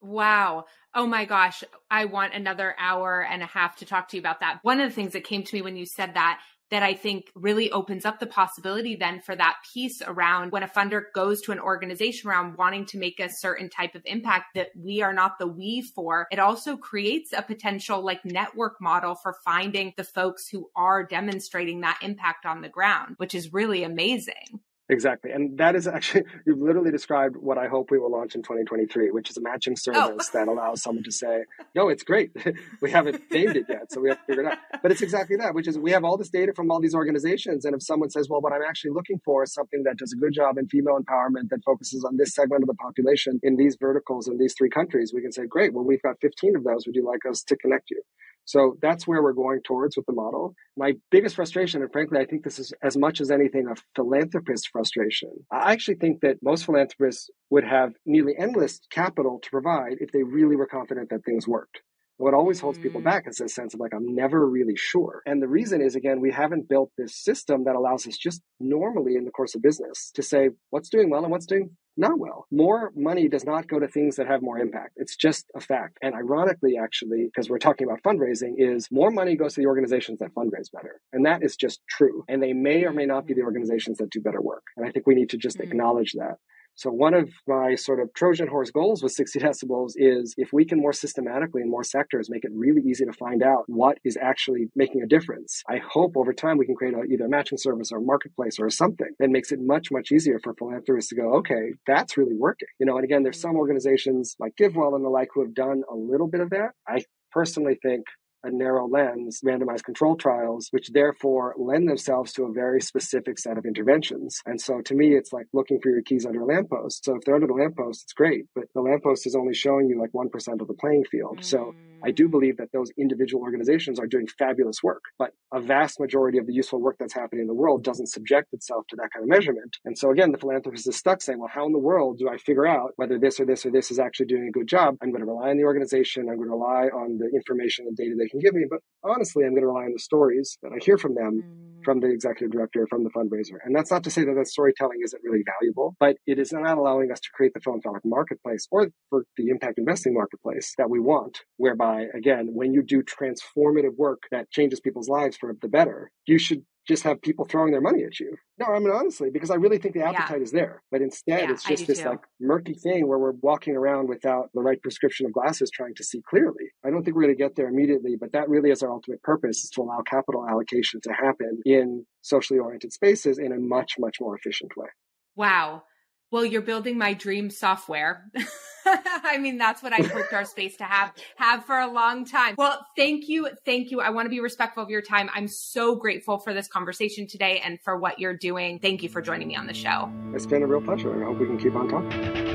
Wow. 0.00 0.64
Oh 0.94 1.06
my 1.06 1.24
gosh. 1.24 1.62
I 1.90 2.06
want 2.06 2.34
another 2.34 2.74
hour 2.78 3.22
and 3.22 3.42
a 3.42 3.46
half 3.46 3.76
to 3.76 3.84
talk 3.84 4.08
to 4.08 4.16
you 4.16 4.20
about 4.20 4.40
that. 4.40 4.60
One 4.62 4.80
of 4.80 4.88
the 4.88 4.94
things 4.94 5.12
that 5.12 5.24
came 5.24 5.42
to 5.44 5.54
me 5.54 5.62
when 5.62 5.76
you 5.76 5.86
said 5.86 6.14
that 6.14 6.40
that 6.70 6.82
I 6.84 6.94
think 6.94 7.30
really 7.34 7.70
opens 7.72 8.04
up 8.04 8.20
the 8.20 8.26
possibility 8.26 8.94
then 8.94 9.20
for 9.20 9.34
that 9.34 9.56
piece 9.74 10.00
around 10.02 10.52
when 10.52 10.62
a 10.62 10.68
funder 10.68 11.02
goes 11.14 11.40
to 11.42 11.52
an 11.52 11.58
organization 11.58 12.30
around 12.30 12.56
wanting 12.56 12.86
to 12.86 12.98
make 12.98 13.18
a 13.18 13.28
certain 13.28 13.68
type 13.68 13.94
of 13.96 14.02
impact 14.04 14.54
that 14.54 14.68
we 14.76 15.02
are 15.02 15.12
not 15.12 15.38
the 15.38 15.48
we 15.48 15.82
for. 15.82 16.28
It 16.30 16.38
also 16.38 16.76
creates 16.76 17.32
a 17.32 17.42
potential 17.42 18.04
like 18.04 18.24
network 18.24 18.80
model 18.80 19.16
for 19.16 19.34
finding 19.44 19.92
the 19.96 20.04
folks 20.04 20.48
who 20.48 20.70
are 20.76 21.04
demonstrating 21.04 21.80
that 21.80 21.98
impact 22.02 22.46
on 22.46 22.60
the 22.60 22.68
ground, 22.68 23.16
which 23.18 23.34
is 23.34 23.52
really 23.52 23.82
amazing. 23.82 24.60
Exactly. 24.90 25.30
And 25.30 25.56
that 25.58 25.76
is 25.76 25.86
actually, 25.86 26.24
you've 26.46 26.60
literally 26.60 26.90
described 26.90 27.36
what 27.36 27.58
I 27.58 27.68
hope 27.68 27.90
we 27.90 27.98
will 27.98 28.10
launch 28.10 28.34
in 28.34 28.42
2023, 28.42 29.12
which 29.12 29.30
is 29.30 29.36
a 29.36 29.40
matching 29.40 29.76
service 29.76 30.00
oh. 30.34 30.38
that 30.38 30.48
allows 30.48 30.82
someone 30.82 31.04
to 31.04 31.12
say, 31.12 31.44
no, 31.74 31.88
it's 31.88 32.02
great. 32.02 32.30
we 32.82 32.90
haven't 32.90 33.22
named 33.30 33.56
it 33.56 33.66
yet. 33.68 33.92
So 33.92 34.00
we 34.00 34.08
have 34.08 34.18
to 34.18 34.24
figure 34.26 34.42
it 34.42 34.52
out. 34.52 34.58
But 34.82 34.90
it's 34.90 35.00
exactly 35.00 35.36
that, 35.36 35.54
which 35.54 35.68
is 35.68 35.78
we 35.78 35.92
have 35.92 36.04
all 36.04 36.16
this 36.16 36.28
data 36.28 36.52
from 36.54 36.70
all 36.70 36.80
these 36.80 36.94
organizations. 36.94 37.64
And 37.64 37.74
if 37.74 37.82
someone 37.82 38.10
says, 38.10 38.28
well, 38.28 38.40
what 38.40 38.52
I'm 38.52 38.62
actually 38.68 38.90
looking 38.90 39.20
for 39.24 39.44
is 39.44 39.54
something 39.54 39.84
that 39.84 39.96
does 39.96 40.12
a 40.12 40.16
good 40.16 40.32
job 40.32 40.58
in 40.58 40.66
female 40.66 40.98
empowerment 40.98 41.50
that 41.50 41.60
focuses 41.64 42.04
on 42.04 42.16
this 42.16 42.34
segment 42.34 42.64
of 42.64 42.66
the 42.66 42.74
population 42.74 43.38
in 43.44 43.56
these 43.56 43.76
verticals 43.80 44.26
in 44.26 44.38
these 44.38 44.54
three 44.58 44.70
countries, 44.70 45.12
we 45.14 45.22
can 45.22 45.32
say, 45.32 45.46
great, 45.46 45.72
well, 45.72 45.84
we've 45.84 46.02
got 46.02 46.16
15 46.20 46.56
of 46.56 46.64
those. 46.64 46.86
Would 46.86 46.96
you 46.96 47.06
like 47.06 47.24
us 47.30 47.42
to 47.44 47.56
connect 47.56 47.90
you? 47.90 48.02
So 48.50 48.76
that's 48.82 49.06
where 49.06 49.22
we're 49.22 49.32
going 49.32 49.60
towards 49.62 49.96
with 49.96 50.06
the 50.06 50.12
model. 50.12 50.56
My 50.76 50.94
biggest 51.12 51.36
frustration, 51.36 51.82
and 51.82 51.92
frankly, 51.92 52.18
I 52.18 52.24
think 52.24 52.42
this 52.42 52.58
is 52.58 52.72
as 52.82 52.96
much 52.96 53.20
as 53.20 53.30
anything 53.30 53.68
a 53.70 53.76
philanthropist 53.94 54.70
frustration. 54.72 55.30
I 55.52 55.70
actually 55.70 55.98
think 55.98 56.22
that 56.22 56.38
most 56.42 56.64
philanthropists 56.64 57.30
would 57.50 57.62
have 57.62 57.92
nearly 58.04 58.34
endless 58.36 58.80
capital 58.90 59.38
to 59.40 59.50
provide 59.50 59.98
if 60.00 60.10
they 60.10 60.24
really 60.24 60.56
were 60.56 60.66
confident 60.66 61.10
that 61.10 61.24
things 61.24 61.46
worked. 61.46 61.82
What 62.16 62.34
always 62.34 62.58
holds 62.58 62.78
people 62.78 63.00
mm. 63.00 63.04
back 63.04 63.28
is 63.28 63.36
this 63.36 63.54
sense 63.54 63.72
of 63.72 63.78
like, 63.78 63.94
I'm 63.94 64.16
never 64.16 64.44
really 64.44 64.76
sure. 64.76 65.22
And 65.26 65.40
the 65.40 65.48
reason 65.48 65.80
is, 65.80 65.94
again, 65.94 66.20
we 66.20 66.32
haven't 66.32 66.68
built 66.68 66.90
this 66.98 67.22
system 67.22 67.62
that 67.66 67.76
allows 67.76 68.04
us 68.08 68.16
just 68.16 68.42
normally 68.58 69.14
in 69.14 69.26
the 69.26 69.30
course 69.30 69.54
of 69.54 69.62
business 69.62 70.10
to 70.16 70.24
say 70.24 70.50
what's 70.70 70.88
doing 70.88 71.08
well 71.08 71.22
and 71.22 71.30
what's 71.30 71.46
doing 71.46 71.70
not 71.96 72.18
well. 72.18 72.46
More 72.50 72.92
money 72.96 73.28
does 73.28 73.44
not 73.44 73.68
go 73.68 73.78
to 73.78 73.88
things 73.88 74.16
that 74.16 74.26
have 74.26 74.42
more 74.42 74.58
impact. 74.58 74.92
It's 74.96 75.16
just 75.16 75.46
a 75.54 75.60
fact. 75.60 75.98
And 76.02 76.14
ironically, 76.14 76.76
actually, 76.82 77.26
because 77.26 77.50
we're 77.50 77.58
talking 77.58 77.86
about 77.86 78.02
fundraising, 78.02 78.54
is 78.56 78.88
more 78.90 79.10
money 79.10 79.36
goes 79.36 79.54
to 79.54 79.60
the 79.60 79.66
organizations 79.66 80.18
that 80.20 80.34
fundraise 80.34 80.72
better. 80.72 81.00
And 81.12 81.26
that 81.26 81.42
is 81.42 81.56
just 81.56 81.80
true. 81.88 82.24
And 82.28 82.42
they 82.42 82.52
may 82.52 82.84
or 82.84 82.92
may 82.92 83.06
not 83.06 83.26
be 83.26 83.34
the 83.34 83.42
organizations 83.42 83.98
that 83.98 84.10
do 84.10 84.20
better 84.20 84.40
work. 84.40 84.64
And 84.76 84.86
I 84.86 84.90
think 84.90 85.06
we 85.06 85.14
need 85.14 85.30
to 85.30 85.36
just 85.36 85.58
mm. 85.58 85.64
acknowledge 85.64 86.12
that. 86.12 86.36
So 86.80 86.88
one 86.90 87.12
of 87.12 87.28
my 87.46 87.74
sort 87.74 88.00
of 88.00 88.08
Trojan 88.14 88.48
horse 88.48 88.70
goals 88.70 89.02
with 89.02 89.12
60 89.12 89.38
decibels 89.38 89.92
is 89.96 90.34
if 90.38 90.48
we 90.50 90.64
can 90.64 90.80
more 90.80 90.94
systematically 90.94 91.60
in 91.60 91.70
more 91.70 91.84
sectors 91.84 92.30
make 92.30 92.42
it 92.42 92.52
really 92.54 92.80
easy 92.80 93.04
to 93.04 93.12
find 93.12 93.42
out 93.42 93.64
what 93.66 93.98
is 94.02 94.16
actually 94.16 94.70
making 94.74 95.02
a 95.02 95.06
difference. 95.06 95.62
I 95.68 95.76
hope 95.76 96.16
over 96.16 96.32
time 96.32 96.56
we 96.56 96.64
can 96.64 96.74
create 96.74 96.94
a, 96.94 97.02
either 97.02 97.26
a 97.26 97.28
matching 97.28 97.58
service 97.58 97.92
or 97.92 97.98
a 97.98 98.02
marketplace 98.02 98.58
or 98.58 98.70
something 98.70 99.10
that 99.18 99.28
makes 99.28 99.52
it 99.52 99.58
much, 99.60 99.88
much 99.92 100.10
easier 100.10 100.40
for 100.42 100.54
philanthropists 100.54 101.10
to 101.10 101.16
go, 101.16 101.34
okay, 101.34 101.74
that's 101.86 102.16
really 102.16 102.36
working. 102.38 102.68
You 102.78 102.86
know, 102.86 102.96
and 102.96 103.04
again, 103.04 103.24
there's 103.24 103.42
some 103.42 103.56
organizations 103.56 104.34
like 104.40 104.54
GiveWell 104.58 104.94
and 104.94 105.04
the 105.04 105.10
like 105.10 105.28
who 105.34 105.42
have 105.42 105.54
done 105.54 105.82
a 105.92 105.94
little 105.94 106.28
bit 106.28 106.40
of 106.40 106.48
that. 106.48 106.70
I 106.88 107.04
personally 107.30 107.78
think 107.82 108.06
a 108.44 108.50
narrow 108.50 108.88
lens, 108.88 109.40
randomized 109.44 109.84
control 109.84 110.16
trials, 110.16 110.68
which 110.70 110.90
therefore 110.92 111.54
lend 111.58 111.88
themselves 111.88 112.32
to 112.32 112.44
a 112.44 112.52
very 112.52 112.80
specific 112.80 113.38
set 113.38 113.58
of 113.58 113.64
interventions. 113.64 114.40
And 114.46 114.60
so 114.60 114.80
to 114.82 114.94
me, 114.94 115.14
it's 115.14 115.32
like 115.32 115.46
looking 115.52 115.80
for 115.80 115.90
your 115.90 116.02
keys 116.02 116.26
under 116.26 116.40
a 116.40 116.46
lamppost. 116.46 117.04
So 117.04 117.16
if 117.16 117.22
they're 117.24 117.34
under 117.34 117.46
the 117.46 117.54
lamppost, 117.54 118.04
it's 118.04 118.12
great, 118.12 118.46
but 118.54 118.64
the 118.74 118.80
lamppost 118.80 119.26
is 119.26 119.34
only 119.34 119.54
showing 119.54 119.88
you 119.88 120.00
like 120.00 120.12
1% 120.12 120.60
of 120.60 120.68
the 120.68 120.74
playing 120.74 121.04
field. 121.04 121.38
Mm. 121.38 121.44
So 121.44 121.74
I 122.02 122.10
do 122.10 122.28
believe 122.28 122.56
that 122.56 122.72
those 122.72 122.90
individual 122.98 123.42
organizations 123.42 123.98
are 123.98 124.06
doing 124.06 124.26
fabulous 124.38 124.82
work, 124.82 125.02
but 125.18 125.32
a 125.52 125.60
vast 125.60 126.00
majority 126.00 126.38
of 126.38 126.46
the 126.46 126.52
useful 126.52 126.80
work 126.80 126.96
that's 126.98 127.14
happening 127.14 127.42
in 127.42 127.46
the 127.46 127.54
world 127.54 127.84
doesn't 127.84 128.06
subject 128.06 128.52
itself 128.52 128.86
to 128.88 128.96
that 128.96 129.10
kind 129.12 129.22
of 129.22 129.28
measurement. 129.28 129.76
And 129.84 129.98
so 129.98 130.10
again, 130.10 130.32
the 130.32 130.38
philanthropist 130.38 130.88
is 130.88 130.96
stuck 130.96 131.20
saying, 131.20 131.38
well, 131.38 131.50
how 131.52 131.66
in 131.66 131.72
the 131.72 131.78
world 131.78 132.18
do 132.18 132.28
I 132.28 132.38
figure 132.38 132.66
out 132.66 132.92
whether 132.96 133.18
this 133.18 133.38
or 133.40 133.44
this 133.44 133.66
or 133.66 133.70
this 133.70 133.90
is 133.90 133.98
actually 133.98 134.26
doing 134.26 134.48
a 134.48 134.50
good 134.50 134.68
job? 134.68 134.96
I'm 135.02 135.10
going 135.10 135.20
to 135.20 135.30
rely 135.30 135.50
on 135.50 135.56
the 135.56 135.64
organization. 135.64 136.28
I'm 136.28 136.36
going 136.36 136.48
to 136.48 136.54
rely 136.54 136.86
on 136.86 137.18
the 137.18 137.30
information 137.34 137.86
and 137.86 137.96
data 137.96 138.14
they 138.16 138.28
can 138.30 138.40
give 138.40 138.54
me. 138.54 138.64
But 138.68 138.80
honestly, 139.02 139.44
I'm 139.44 139.50
going 139.50 139.62
to 139.62 139.68
rely 139.68 139.84
on 139.84 139.92
the 139.92 139.98
stories 139.98 140.58
that 140.62 140.72
I 140.72 140.78
hear 140.84 140.96
from 140.96 141.14
them, 141.14 141.42
mm. 141.42 141.84
from 141.84 142.00
the 142.00 142.10
executive 142.10 142.52
director, 142.52 142.86
from 142.88 143.04
the 143.04 143.10
fundraiser. 143.10 143.58
And 143.64 143.74
that's 143.74 143.90
not 143.90 144.04
to 144.04 144.10
say 144.10 144.24
that 144.24 144.34
that 144.34 144.48
storytelling 144.48 144.98
isn't 145.04 145.22
really 145.24 145.42
valuable, 145.60 145.96
but 145.98 146.16
it 146.26 146.38
is 146.38 146.52
not 146.52 146.78
allowing 146.78 147.10
us 147.10 147.20
to 147.20 147.28
create 147.34 147.52
the 147.54 147.60
philanthropic 147.60 148.02
marketplace 148.04 148.66
or 148.70 148.88
for 149.08 149.24
the 149.36 149.48
impact 149.48 149.78
investing 149.78 150.14
marketplace 150.14 150.74
that 150.78 150.88
we 150.88 151.00
want, 151.00 151.40
whereby, 151.56 152.06
again, 152.14 152.50
when 152.52 152.72
you 152.72 152.82
do 152.82 153.02
transformative 153.02 153.96
work 153.96 154.22
that 154.30 154.50
changes 154.50 154.80
people's 154.80 155.08
lives 155.08 155.36
for 155.36 155.54
the 155.60 155.68
better, 155.68 156.10
you 156.26 156.38
should 156.38 156.62
just 156.88 157.02
have 157.04 157.20
people 157.22 157.44
throwing 157.44 157.72
their 157.72 157.80
money 157.80 158.04
at 158.04 158.18
you. 158.18 158.36
No, 158.58 158.66
I 158.66 158.78
mean 158.78 158.90
honestly, 158.90 159.30
because 159.30 159.50
I 159.50 159.54
really 159.54 159.78
think 159.78 159.94
the 159.94 160.02
appetite 160.02 160.38
yeah. 160.38 160.42
is 160.42 160.52
there. 160.52 160.82
But 160.90 161.02
instead 161.02 161.40
yeah, 161.40 161.52
it's 161.52 161.64
just 161.64 161.86
this 161.86 162.00
too. 162.00 162.08
like 162.08 162.20
murky 162.40 162.74
thing 162.74 163.06
where 163.06 163.18
we're 163.18 163.32
walking 163.32 163.76
around 163.76 164.08
without 164.08 164.50
the 164.54 164.60
right 164.60 164.80
prescription 164.82 165.26
of 165.26 165.32
glasses 165.32 165.70
trying 165.70 165.94
to 165.96 166.04
see 166.04 166.22
clearly. 166.28 166.72
I 166.84 166.90
don't 166.90 167.04
think 167.04 167.16
we're 167.16 167.24
going 167.24 167.36
to 167.36 167.42
get 167.42 167.56
there 167.56 167.68
immediately, 167.68 168.16
but 168.18 168.32
that 168.32 168.48
really 168.48 168.70
is 168.70 168.82
our 168.82 168.90
ultimate 168.90 169.22
purpose 169.22 169.64
is 169.64 169.70
to 169.70 169.82
allow 169.82 170.00
capital 170.02 170.46
allocation 170.48 171.00
to 171.02 171.12
happen 171.12 171.60
in 171.64 172.04
socially 172.22 172.58
oriented 172.58 172.92
spaces 172.92 173.38
in 173.38 173.52
a 173.52 173.58
much, 173.58 173.94
much 173.98 174.16
more 174.20 174.36
efficient 174.36 174.72
way. 174.76 174.88
Wow. 175.36 175.84
Well, 176.30 176.44
you're 176.44 176.62
building 176.62 176.96
my 176.98 177.14
dream 177.14 177.50
software. 177.50 178.30
I 178.86 179.38
mean, 179.38 179.58
that's 179.58 179.82
what 179.82 179.92
I 179.92 180.02
hoped 180.02 180.32
our 180.32 180.44
space 180.44 180.76
to 180.78 180.84
have 180.84 181.12
have 181.36 181.64
for 181.64 181.78
a 181.78 181.90
long 181.90 182.24
time. 182.24 182.54
Well, 182.56 182.86
thank 182.96 183.28
you, 183.28 183.48
thank 183.64 183.90
you. 183.90 184.00
I 184.00 184.10
want 184.10 184.26
to 184.26 184.30
be 184.30 184.40
respectful 184.40 184.82
of 184.82 184.90
your 184.90 185.02
time. 185.02 185.28
I'm 185.34 185.48
so 185.48 185.96
grateful 185.96 186.38
for 186.38 186.54
this 186.54 186.68
conversation 186.68 187.26
today 187.26 187.60
and 187.64 187.80
for 187.80 187.98
what 187.98 188.18
you're 188.18 188.36
doing. 188.36 188.78
Thank 188.78 189.02
you 189.02 189.08
for 189.08 189.20
joining 189.20 189.48
me 189.48 189.56
on 189.56 189.66
the 189.66 189.74
show. 189.74 190.10
It's 190.34 190.46
been 190.46 190.62
a 190.62 190.66
real 190.66 190.80
pleasure. 190.80 191.12
And 191.12 191.22
I 191.22 191.26
hope 191.26 191.38
we 191.38 191.46
can 191.46 191.58
keep 191.58 191.74
on 191.74 191.88
talking. 191.88 192.49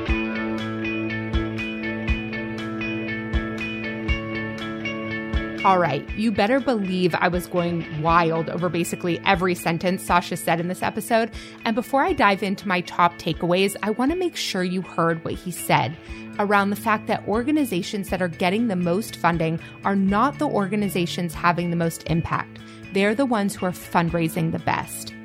All 5.65 5.79
right, 5.79 6.07
you 6.11 6.31
better 6.31 6.59
believe 6.59 7.15
I 7.15 7.27
was 7.27 7.47
going 7.47 8.03
wild 8.03 8.51
over 8.51 8.69
basically 8.69 9.19
every 9.25 9.55
sentence 9.55 10.03
Sasha 10.03 10.37
said 10.37 10.59
in 10.59 10.67
this 10.67 10.83
episode. 10.83 11.31
And 11.63 11.73
before 11.73 12.03
I 12.03 12.13
dive 12.13 12.43
into 12.43 12.67
my 12.67 12.81
top 12.81 13.15
takeaways, 13.15 13.75
I 13.81 13.89
want 13.89 14.11
to 14.11 14.15
make 14.15 14.35
sure 14.35 14.63
you 14.63 14.83
heard 14.83 15.25
what 15.25 15.33
he 15.33 15.49
said 15.49 15.97
around 16.37 16.69
the 16.69 16.75
fact 16.75 17.07
that 17.07 17.27
organizations 17.27 18.09
that 18.09 18.21
are 18.21 18.27
getting 18.27 18.67
the 18.67 18.75
most 18.75 19.15
funding 19.15 19.59
are 19.83 19.95
not 19.95 20.37
the 20.37 20.45
organizations 20.45 21.33
having 21.33 21.71
the 21.71 21.75
most 21.75 22.03
impact. 22.11 22.59
They're 22.93 23.15
the 23.15 23.25
ones 23.25 23.55
who 23.55 23.65
are 23.65 23.71
fundraising 23.71 24.51
the 24.51 24.59
best. 24.59 25.15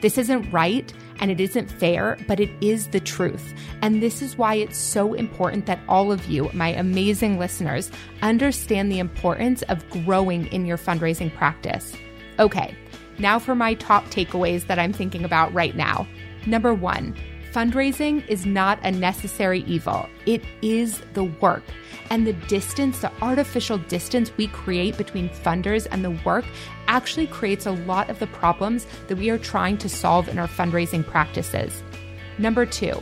This 0.00 0.16
isn't 0.16 0.50
right 0.50 0.90
and 1.20 1.30
it 1.30 1.40
isn't 1.40 1.70
fair, 1.70 2.18
but 2.26 2.40
it 2.40 2.50
is 2.60 2.88
the 2.88 3.00
truth. 3.00 3.54
And 3.82 4.02
this 4.02 4.22
is 4.22 4.36
why 4.36 4.54
it's 4.54 4.76
so 4.76 5.14
important 5.14 5.66
that 5.66 5.80
all 5.88 6.10
of 6.10 6.26
you, 6.26 6.50
my 6.52 6.68
amazing 6.68 7.38
listeners, 7.38 7.90
understand 8.22 8.90
the 8.90 8.98
importance 8.98 9.62
of 9.62 9.88
growing 9.90 10.46
in 10.46 10.66
your 10.66 10.78
fundraising 10.78 11.32
practice. 11.34 11.94
Okay, 12.38 12.74
now 13.18 13.38
for 13.38 13.54
my 13.54 13.74
top 13.74 14.06
takeaways 14.06 14.66
that 14.66 14.78
I'm 14.78 14.92
thinking 14.92 15.24
about 15.24 15.52
right 15.52 15.76
now. 15.76 16.08
Number 16.46 16.72
one, 16.72 17.14
fundraising 17.52 18.26
is 18.28 18.46
not 18.46 18.78
a 18.84 18.90
necessary 18.90 19.60
evil, 19.66 20.08
it 20.26 20.42
is 20.62 21.00
the 21.14 21.24
work. 21.24 21.62
And 22.10 22.26
the 22.26 22.32
distance, 22.32 23.00
the 23.00 23.12
artificial 23.22 23.78
distance 23.78 24.36
we 24.36 24.48
create 24.48 24.96
between 24.96 25.28
funders 25.28 25.86
and 25.90 26.04
the 26.04 26.18
work 26.24 26.44
actually 26.88 27.28
creates 27.28 27.66
a 27.66 27.72
lot 27.72 28.10
of 28.10 28.18
the 28.18 28.26
problems 28.26 28.86
that 29.06 29.16
we 29.16 29.30
are 29.30 29.38
trying 29.38 29.78
to 29.78 29.88
solve 29.88 30.28
in 30.28 30.38
our 30.38 30.48
fundraising 30.48 31.06
practices. 31.06 31.82
Number 32.38 32.66
two, 32.66 33.00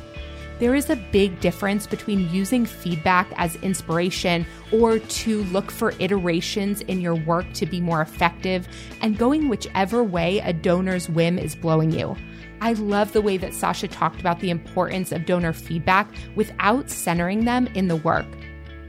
there 0.58 0.74
is 0.74 0.90
a 0.90 0.96
big 0.96 1.38
difference 1.40 1.87
between 1.87 2.28
using 2.30 2.66
feedback 2.66 3.32
as 3.37 3.54
inspiration 3.56 4.44
or 4.72 4.98
to 4.98 5.44
look 5.44 5.70
for 5.70 5.94
iterations 6.00 6.80
in 6.82 7.00
your 7.00 7.14
work 7.14 7.46
to 7.54 7.64
be 7.64 7.80
more 7.80 8.02
effective 8.02 8.66
and 9.00 9.16
going 9.16 9.48
whichever 9.48 10.02
way 10.02 10.40
a 10.40 10.52
donor's 10.52 11.08
whim 11.08 11.38
is 11.38 11.54
blowing 11.54 11.92
you. 11.92 12.16
I 12.61 12.73
love 12.73 13.12
the 13.12 13.21
way 13.21 13.37
that 13.37 13.55
Sasha 13.55 13.88
talked 13.88 14.21
about 14.21 14.40
the 14.40 14.51
importance 14.51 15.12
of 15.12 15.27
donor 15.27 15.53
feedback 15.53 16.09
without 16.35 16.90
centering 16.90 17.44
them 17.44 17.66
in 17.68 17.88
the 17.88 17.97
work. 17.97 18.27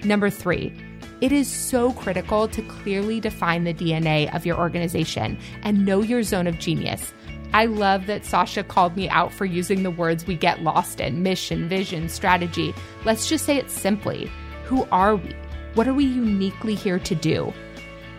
Number 0.03 0.29
three, 0.29 0.73
it 1.21 1.32
is 1.32 1.49
so 1.51 1.91
critical 1.93 2.47
to 2.47 2.62
clearly 2.63 3.19
define 3.19 3.65
the 3.65 3.73
DNA 3.73 4.34
of 4.34 4.45
your 4.45 4.58
organization 4.58 5.38
and 5.63 5.86
know 5.86 6.01
your 6.01 6.23
zone 6.23 6.47
of 6.47 6.60
genius. 6.60 7.13
I 7.51 7.65
love 7.65 8.05
that 8.05 8.25
Sasha 8.25 8.63
called 8.63 8.95
me 8.95 9.10
out 9.10 9.34
for 9.34 9.45
using 9.45 9.84
the 9.84 9.91
words 9.91 10.25
we 10.25 10.36
get 10.36 10.62
lost 10.62 10.99
in 10.99 11.23
mission, 11.23 11.67
vision, 11.67 12.08
strategy. 12.08 12.73
Let's 13.05 13.27
just 13.27 13.45
say 13.45 13.58
it 13.58 13.69
simply 13.69 14.32
Who 14.65 14.88
are 14.91 15.15
we? 15.15 15.36
What 15.73 15.88
are 15.88 15.93
we 15.93 16.05
uniquely 16.05 16.75
here 16.75 16.99
to 16.99 17.15
do? 17.15 17.53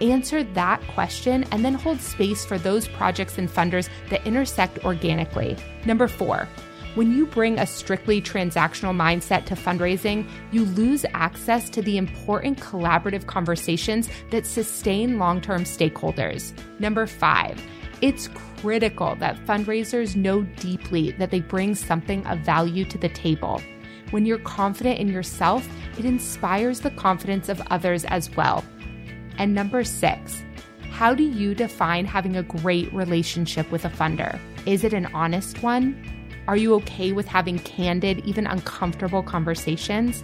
Answer 0.01 0.45
that 0.45 0.81
question 0.89 1.45
and 1.53 1.65
then 1.65 1.75
hold 1.75 2.01
space 2.01 2.47
for 2.47 2.59
those 2.59 2.89
projects 2.89 3.37
and 3.37 3.49
funders 3.49 3.89
that 4.09 4.27
intersect 4.27 4.85
organically. 4.85 5.57
Number 5.85 6.09
four, 6.09 6.49
when 6.95 7.13
you 7.13 7.27
bring 7.27 7.59
a 7.59 7.67
strictly 7.67 8.21
transactional 8.21 8.97
mindset 8.97 9.45
to 9.47 9.55
fundraising, 9.55 10.29
you 10.51 10.65
lose 10.65 11.05
access 11.13 11.71
to 11.71 11.83
the 11.83 11.99
important 11.99 12.59
collaborative 12.59 13.27
conversations 13.27 14.09
that 14.31 14.47
sustain 14.47 15.19
long 15.19 15.41
term 15.41 15.65
stakeholders. 15.65 16.53
Number 16.81 17.07
five, 17.07 17.63
it's 18.01 18.29
critical 18.57 19.15
that 19.17 19.37
fundraisers 19.47 20.17
know 20.17 20.43
deeply 20.43 21.13
that 21.13 21.31
they 21.31 21.41
bring 21.41 21.75
something 21.75 22.27
of 22.27 22.41
value 22.41 22.85
to 22.87 22.99
the 22.99 23.11
table. 23.11 23.63
When 24.11 24.27
you're 24.27 24.39
confident 24.39 24.99
in 24.99 25.09
yourself, 25.09 25.69
it 25.99 26.05
inspires 26.05 26.81
the 26.81 26.91
confidence 26.91 27.49
of 27.49 27.61
others 27.71 28.05
as 28.07 28.35
well. 28.35 28.65
And 29.41 29.55
number 29.55 29.85
six, 29.85 30.45
how 30.91 31.15
do 31.15 31.23
you 31.23 31.55
define 31.55 32.05
having 32.05 32.37
a 32.37 32.43
great 32.43 32.93
relationship 32.93 33.71
with 33.71 33.87
a 33.87 33.89
funder? 33.89 34.39
Is 34.67 34.85
it 34.85 34.93
an 34.93 35.07
honest 35.15 35.63
one? 35.63 35.97
Are 36.47 36.59
you 36.59 36.75
okay 36.75 37.13
with 37.13 37.27
having 37.27 37.59
candid, 37.61 38.19
even 38.27 38.47
uncomfortable 38.47 39.23
conversations? 39.23 40.23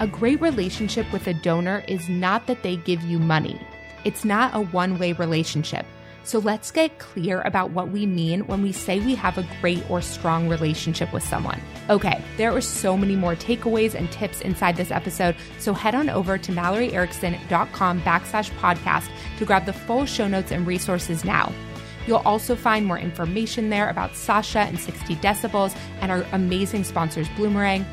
A 0.00 0.08
great 0.08 0.40
relationship 0.40 1.06
with 1.12 1.28
a 1.28 1.34
donor 1.34 1.84
is 1.86 2.08
not 2.08 2.48
that 2.48 2.64
they 2.64 2.74
give 2.74 3.00
you 3.02 3.20
money. 3.20 3.64
It's 4.04 4.24
not 4.24 4.52
a 4.56 4.62
one 4.62 4.98
way 4.98 5.12
relationship. 5.12 5.86
So 6.24 6.38
let's 6.38 6.70
get 6.70 6.98
clear 6.98 7.40
about 7.42 7.70
what 7.70 7.88
we 7.88 8.04
mean 8.04 8.46
when 8.46 8.62
we 8.62 8.72
say 8.72 9.00
we 9.00 9.14
have 9.14 9.38
a 9.38 9.48
great 9.60 9.88
or 9.90 10.02
strong 10.02 10.48
relationship 10.48 11.12
with 11.12 11.22
someone. 11.22 11.60
Okay, 11.88 12.22
there 12.36 12.54
are 12.54 12.60
so 12.60 12.96
many 12.96 13.16
more 13.16 13.34
takeaways 13.34 13.94
and 13.94 14.10
tips 14.12 14.40
inside 14.42 14.76
this 14.76 14.90
episode, 14.90 15.36
so 15.58 15.72
head 15.72 15.94
on 15.94 16.10
over 16.10 16.36
to 16.36 16.52
malloryerickson.com 16.52 18.02
backslash 18.02 18.50
podcast 18.58 19.08
to 19.38 19.44
grab 19.44 19.64
the 19.64 19.72
full 19.72 20.04
show 20.04 20.28
notes 20.28 20.52
and 20.52 20.66
resources 20.66 21.24
now. 21.24 21.52
You'll 22.06 22.18
also 22.18 22.56
find 22.56 22.86
more 22.86 22.98
information 22.98 23.68
there 23.68 23.90
about 23.90 24.16
Sasha 24.16 24.60
and 24.60 24.80
60 24.80 25.16
Decibels 25.16 25.76
and 26.00 26.10
our 26.10 26.24
amazing 26.32 26.84
sponsors, 26.84 27.28
Bloomerang. 27.30 27.84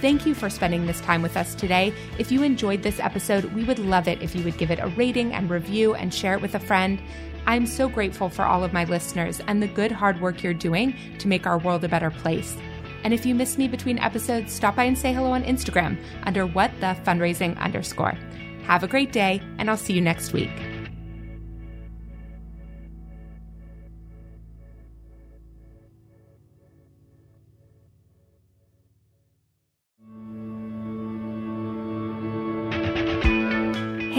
Thank 0.00 0.24
you 0.24 0.34
for 0.34 0.48
spending 0.48 0.86
this 0.86 1.00
time 1.02 1.20
with 1.20 1.36
us 1.36 1.54
today. 1.54 1.92
If 2.18 2.32
you 2.32 2.42
enjoyed 2.42 2.82
this 2.82 2.98
episode, 3.00 3.44
we 3.52 3.64
would 3.64 3.78
love 3.78 4.08
it 4.08 4.22
if 4.22 4.34
you 4.34 4.42
would 4.44 4.56
give 4.56 4.70
it 4.70 4.78
a 4.80 4.88
rating 4.88 5.34
and 5.34 5.50
review 5.50 5.94
and 5.94 6.12
share 6.12 6.32
it 6.32 6.40
with 6.40 6.54
a 6.54 6.60
friend. 6.60 7.02
I'm 7.46 7.66
so 7.66 7.86
grateful 7.86 8.30
for 8.30 8.44
all 8.44 8.64
of 8.64 8.72
my 8.72 8.84
listeners 8.84 9.40
and 9.46 9.62
the 9.62 9.68
good 9.68 9.92
hard 9.92 10.18
work 10.20 10.42
you're 10.42 10.54
doing 10.54 10.94
to 11.18 11.28
make 11.28 11.46
our 11.46 11.58
world 11.58 11.84
a 11.84 11.88
better 11.88 12.10
place. 12.10 12.56
And 13.04 13.12
if 13.12 13.26
you 13.26 13.34
miss 13.34 13.58
me 13.58 13.68
between 13.68 13.98
episodes, 13.98 14.52
stop 14.52 14.76
by 14.76 14.84
and 14.84 14.96
say 14.96 15.12
hello 15.12 15.32
on 15.32 15.44
Instagram 15.44 15.98
under 16.22 16.46
what 16.46 16.70
the 16.80 16.96
fundraising 17.04 17.58
underscore. 17.58 18.16
Have 18.64 18.82
a 18.82 18.88
great 18.88 19.12
day, 19.12 19.42
and 19.58 19.68
I'll 19.68 19.76
see 19.76 19.92
you 19.94 20.00
next 20.00 20.32
week. 20.32 20.50